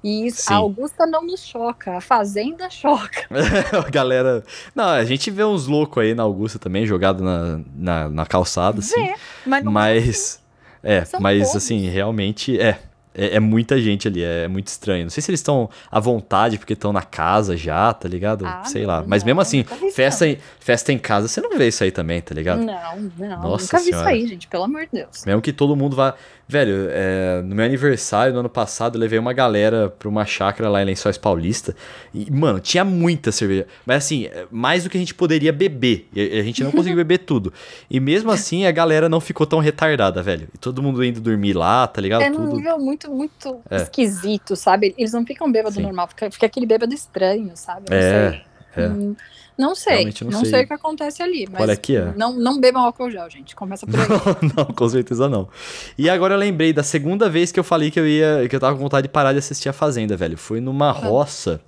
[0.04, 0.54] E isso, Sim.
[0.54, 3.28] a Augusta não nos choca, a Fazenda choca.
[3.86, 4.44] a galera.
[4.74, 8.80] Não, a gente vê uns loucos aí na Augusta também, jogado na, na, na calçada,
[8.80, 8.96] assim.
[8.96, 9.16] Vê,
[9.46, 10.42] mas não Mas.
[10.82, 11.56] É, São mas todos.
[11.58, 12.80] assim, realmente é.
[13.14, 15.04] É, é muita gente ali, é muito estranho.
[15.04, 18.46] Não sei se eles estão à vontade porque estão na casa já, tá ligado?
[18.46, 19.04] Ah, sei lá.
[19.06, 21.92] Mas não, mesmo assim, vi festa em, festa em casa, você não vê isso aí
[21.92, 22.62] também, tá ligado?
[22.62, 24.14] Não, não, Nossa nunca vi Senhora.
[24.14, 25.26] isso aí, gente, pelo amor de Deus.
[25.26, 26.16] Mesmo que todo mundo vá.
[26.52, 30.68] Velho, é, no meu aniversário, no ano passado, eu levei uma galera pra uma chácara
[30.68, 31.76] lá em Lençóis Paulista.
[32.12, 33.68] E, mano, tinha muita cerveja.
[33.86, 36.08] Mas assim, mais do que a gente poderia beber.
[36.12, 37.54] E a gente não conseguiu beber tudo.
[37.88, 40.48] E mesmo assim, a galera não ficou tão retardada, velho.
[40.52, 42.24] E todo mundo indo dormir lá, tá ligado?
[42.24, 42.56] É tudo.
[42.56, 43.84] nível muito, muito É.
[43.84, 44.96] esquisito, sabe?
[44.98, 45.84] Eles não ficam bêbado Sim.
[45.84, 47.92] normal, fica, fica aquele bêbado estranho, sabe?
[47.92, 48.32] Não É,
[48.74, 48.86] sei.
[48.86, 48.88] é.
[48.88, 49.16] Hum,
[49.60, 50.50] Não sei, Realmente não não, sei.
[50.52, 50.64] sei.
[50.64, 52.14] o que acontece ali, mas Olha aqui, ó.
[52.18, 53.54] não, não bebam álcool gel, gente.
[53.54, 54.08] Começa por aí.
[54.56, 55.50] não, com certeza não.
[55.98, 58.48] E agora eu lembrei da segunda vez que eu falei que eu ia.
[58.48, 60.38] que eu tava com vontade de parar de assistir a Fazenda, velho.
[60.38, 61.62] Foi numa roça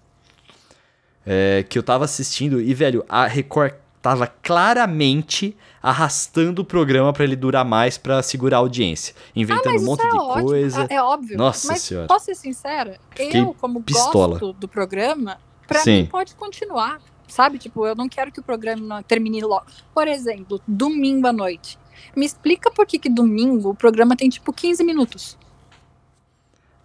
[1.25, 7.23] é, que eu tava assistindo e, velho, a Record tava claramente arrastando o programa pra
[7.23, 9.13] ele durar mais pra segurar a audiência.
[9.35, 10.87] Inventando Ah, um monte é de ótimo, coisa.
[10.89, 11.37] É óbvio.
[11.37, 12.07] Nossa mas Senhora.
[12.07, 12.97] posso ser sincera?
[13.09, 14.39] Fiquei eu, como pistola.
[14.39, 15.37] gosto do programa,
[15.67, 16.03] pra Sim.
[16.03, 16.99] mim pode continuar.
[17.31, 17.57] Sabe?
[17.57, 19.65] Tipo, eu não quero que o programa termine logo.
[19.93, 21.79] Por exemplo, domingo à noite.
[22.13, 25.37] Me explica por que, que domingo o programa tem tipo 15 minutos.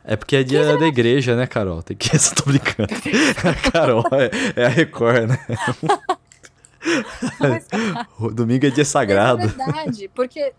[0.05, 1.83] É porque é dia da igreja, né, Carol?
[1.83, 2.09] Tem que.
[2.37, 2.95] Tô brincando.
[3.45, 4.31] A Carol é,
[4.63, 5.39] é a Record, né?
[7.41, 7.67] Mas,
[8.21, 9.49] O Domingo é dia É sagrado.
[9.49, 10.53] verdade, porque,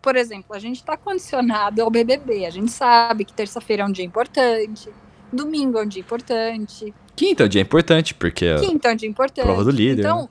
[0.00, 2.46] por exemplo, a gente tá condicionado ao BBB.
[2.46, 4.88] A gente sabe que terça-feira é um dia importante,
[5.36, 8.56] domingo é um dia importante, Quinta é um dia importante, porque.
[8.60, 9.44] quinta é um dia importante.
[9.46, 10.28] Prova do líder, Então, né?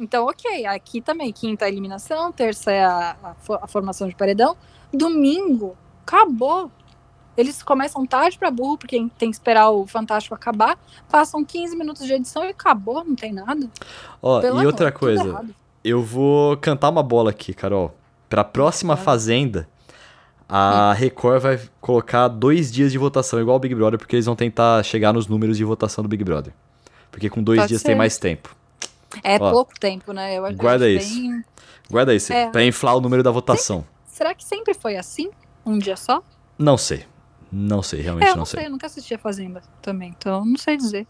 [0.00, 4.14] então ok, aqui também, quinta é a eliminação, terça é a, a a formação de
[4.14, 4.56] paredão,
[4.92, 5.76] domingo,
[6.06, 6.70] acabou.
[7.36, 10.76] Eles começam tarde pra burro, porque tem que esperar o Fantástico acabar,
[11.08, 13.70] passam 15 minutos de edição e acabou, não tem nada.
[14.20, 15.00] Ó, Pelo e outra amor, tudo
[15.32, 15.46] coisa,
[15.84, 17.94] eu vou cantar uma bola aqui, Carol.
[18.28, 19.04] Pra próxima Vai.
[19.04, 19.68] Fazenda,
[20.48, 24.34] a Record vai colocar dois dias de votação, igual o Big Brother, porque eles vão
[24.36, 26.52] tentar chegar nos números de votação do Big Brother.
[27.10, 27.88] Porque com dois Pode dias ser.
[27.88, 28.54] tem mais tempo.
[29.22, 30.36] É Ó, pouco tempo, né?
[30.38, 31.14] Eu, guarda acho isso.
[31.14, 31.44] bem-
[31.90, 32.50] Guarda isso, É.
[32.50, 33.84] pra inflar o número da votação.
[34.06, 35.30] Será que sempre foi assim?
[35.64, 36.22] Um dia só?
[36.58, 37.04] Não sei.
[37.50, 38.58] Não sei, realmente É, eu não não sei.
[38.60, 41.06] sei, eu nunca assisti a Fazenda também, então não sei dizer.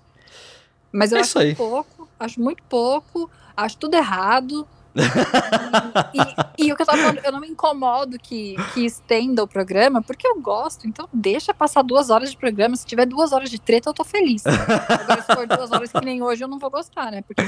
[0.93, 1.55] Mas eu É acho isso aí.
[1.57, 4.66] pouco, acho muito pouco, acho tudo errado.
[4.95, 9.43] E, e- e o que eu tava falando, eu não me incomodo que, que estenda
[9.43, 12.76] o programa, porque eu gosto, então deixa passar duas horas de programa.
[12.76, 14.45] Se tiver duas horas de treta, eu tô feliz.
[14.47, 17.22] Agora, se for duas horas que nem hoje, eu não vou gostar, né?
[17.26, 17.43] Porque.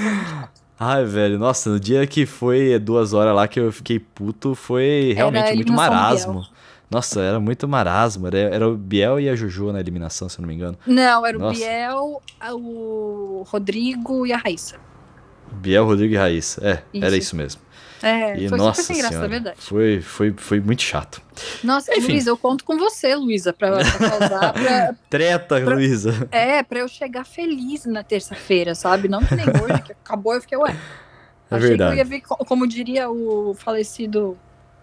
[0.79, 5.13] Ai, velho, nossa, no dia que foi duas horas lá que eu fiquei puto, foi
[5.15, 6.47] realmente muito marasmo.
[6.91, 8.27] Nossa, era muito marasmo.
[8.27, 10.77] Era, era o Biel e a Juju na eliminação, se eu não me engano.
[10.87, 11.59] Não, era o Nossa.
[11.61, 14.77] Biel, a- o Rodrigo e a Raíssa.
[15.53, 16.61] Biel, Rodrigo e Raíssa.
[16.67, 17.19] É, era Isso.
[17.19, 17.61] isso mesmo.
[18.03, 19.57] É, E foi nossa super sem graça, é senhora, verdade.
[19.61, 21.21] foi, foi, foi muito chato.
[21.63, 22.13] Nossa, Enfim.
[22.13, 26.27] Luísa, eu conto com você, Luísa, pra, pra causar, pra- Treta, Pra- Luísa.
[26.33, 29.07] é, pra eu chegar feliz na terça-feira, sabe?
[29.07, 30.75] Não que nem hoje, que acabou, eu fiquei, ué.
[31.51, 31.91] É Achei verdade.
[31.91, 34.39] que eu ia ver, co- como diria o falecido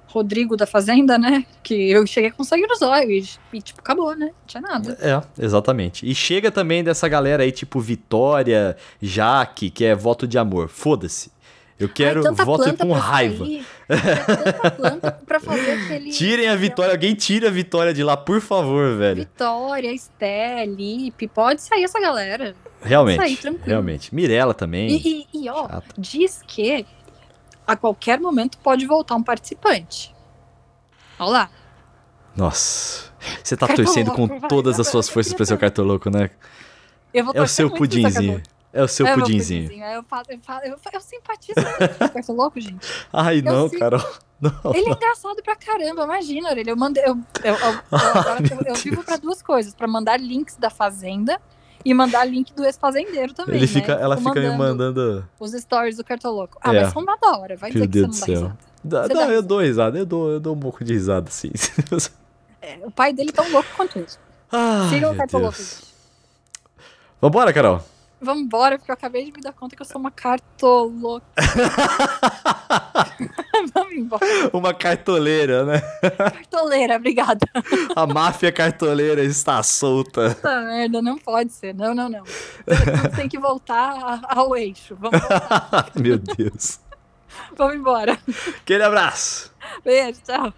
[0.07, 1.45] Rodrigo da Fazenda, né?
[1.61, 4.27] Que eu cheguei com sangue nos olhos e, tipo, acabou, né?
[4.27, 4.97] Não tinha nada.
[5.01, 6.09] É, exatamente.
[6.09, 10.69] E chega também dessa galera aí, tipo Vitória, Jaque, que é voto de amor.
[10.69, 11.31] Foda-se.
[11.79, 13.45] Eu quero Ai, voto com raiva.
[13.45, 16.09] sair, tanta planta pra fazer aquele...
[16.09, 19.17] Tirem a Vitória, alguém tira a Vitória de lá, por favor, velho.
[19.17, 22.55] Vitória, Esté, Lipe, pode sair essa galera.
[22.81, 23.65] Realmente, sair tranquilo.
[23.67, 24.15] realmente.
[24.15, 24.89] Mirella também.
[24.89, 26.83] E, e, e, ó, diz que
[27.67, 30.15] a qualquer momento pode voltar um participante.
[31.19, 31.49] Olha lá.
[32.35, 33.11] Nossa.
[33.43, 36.09] Você tá torcendo com vai, todas vai, as suas forças eu pra ser o cartoloco,
[36.09, 36.29] né?
[37.13, 38.41] Eu É o seu pudinzinho.
[38.71, 39.63] É o seu É pudinzinho.
[39.67, 39.87] pudinzinho.
[39.91, 41.55] Eu, falo, eu, falo, eu, eu simpatizo
[41.99, 42.87] com o Cartoloco, gente.
[43.11, 43.79] Ai, não, sei.
[43.79, 44.05] Carol.
[44.39, 44.51] Não.
[44.75, 46.71] Ele é engraçado pra caramba, imagina, Aurélio.
[46.73, 47.03] Eu mandei.
[47.03, 51.41] Eu, eu, eu, eu- eu, eu vivo pra duas coisas: pra mandar links da Fazenda
[51.89, 53.55] e mandar link do ex-fazendeiro também.
[53.55, 53.71] Ele né?
[53.71, 55.27] fica, Eu ela fica me mandando.
[55.39, 56.57] Os stories do Cartoloco.
[56.61, 56.81] Ah, É.
[56.83, 57.55] mas são uma da hora.
[57.55, 58.51] Vai Meu dizer Deus que você não céu.
[58.83, 59.13] dá risada.
[59.13, 61.51] Dá, dá, dá eu dou risada, eu dou, eu dou um pouco de risada, sim.
[62.59, 64.19] É, o pai dele tão louco quanto isso.
[64.51, 65.57] Ai, Siga o Cartoloco.
[67.21, 67.81] Vambora, Carol.
[68.19, 71.25] Vambora, porque eu acabei de me dar conta que eu sou uma cartoloca.
[73.73, 74.25] Vamos embora.
[74.53, 75.81] Uma cartoleira, né?
[76.17, 77.45] Cartoleira, obrigada.
[77.95, 80.33] A máfia cartoleira está solta.
[80.35, 81.75] Puta merda, não pode ser.
[81.75, 82.23] Não, não, não.
[83.15, 84.95] Tem que voltar ao eixo.
[84.99, 85.91] Vamos voltar.
[85.95, 86.79] Meu Deus.
[87.55, 88.17] Vamos embora.
[88.61, 89.53] Aquele abraço.
[89.83, 90.53] Beijo, tchau.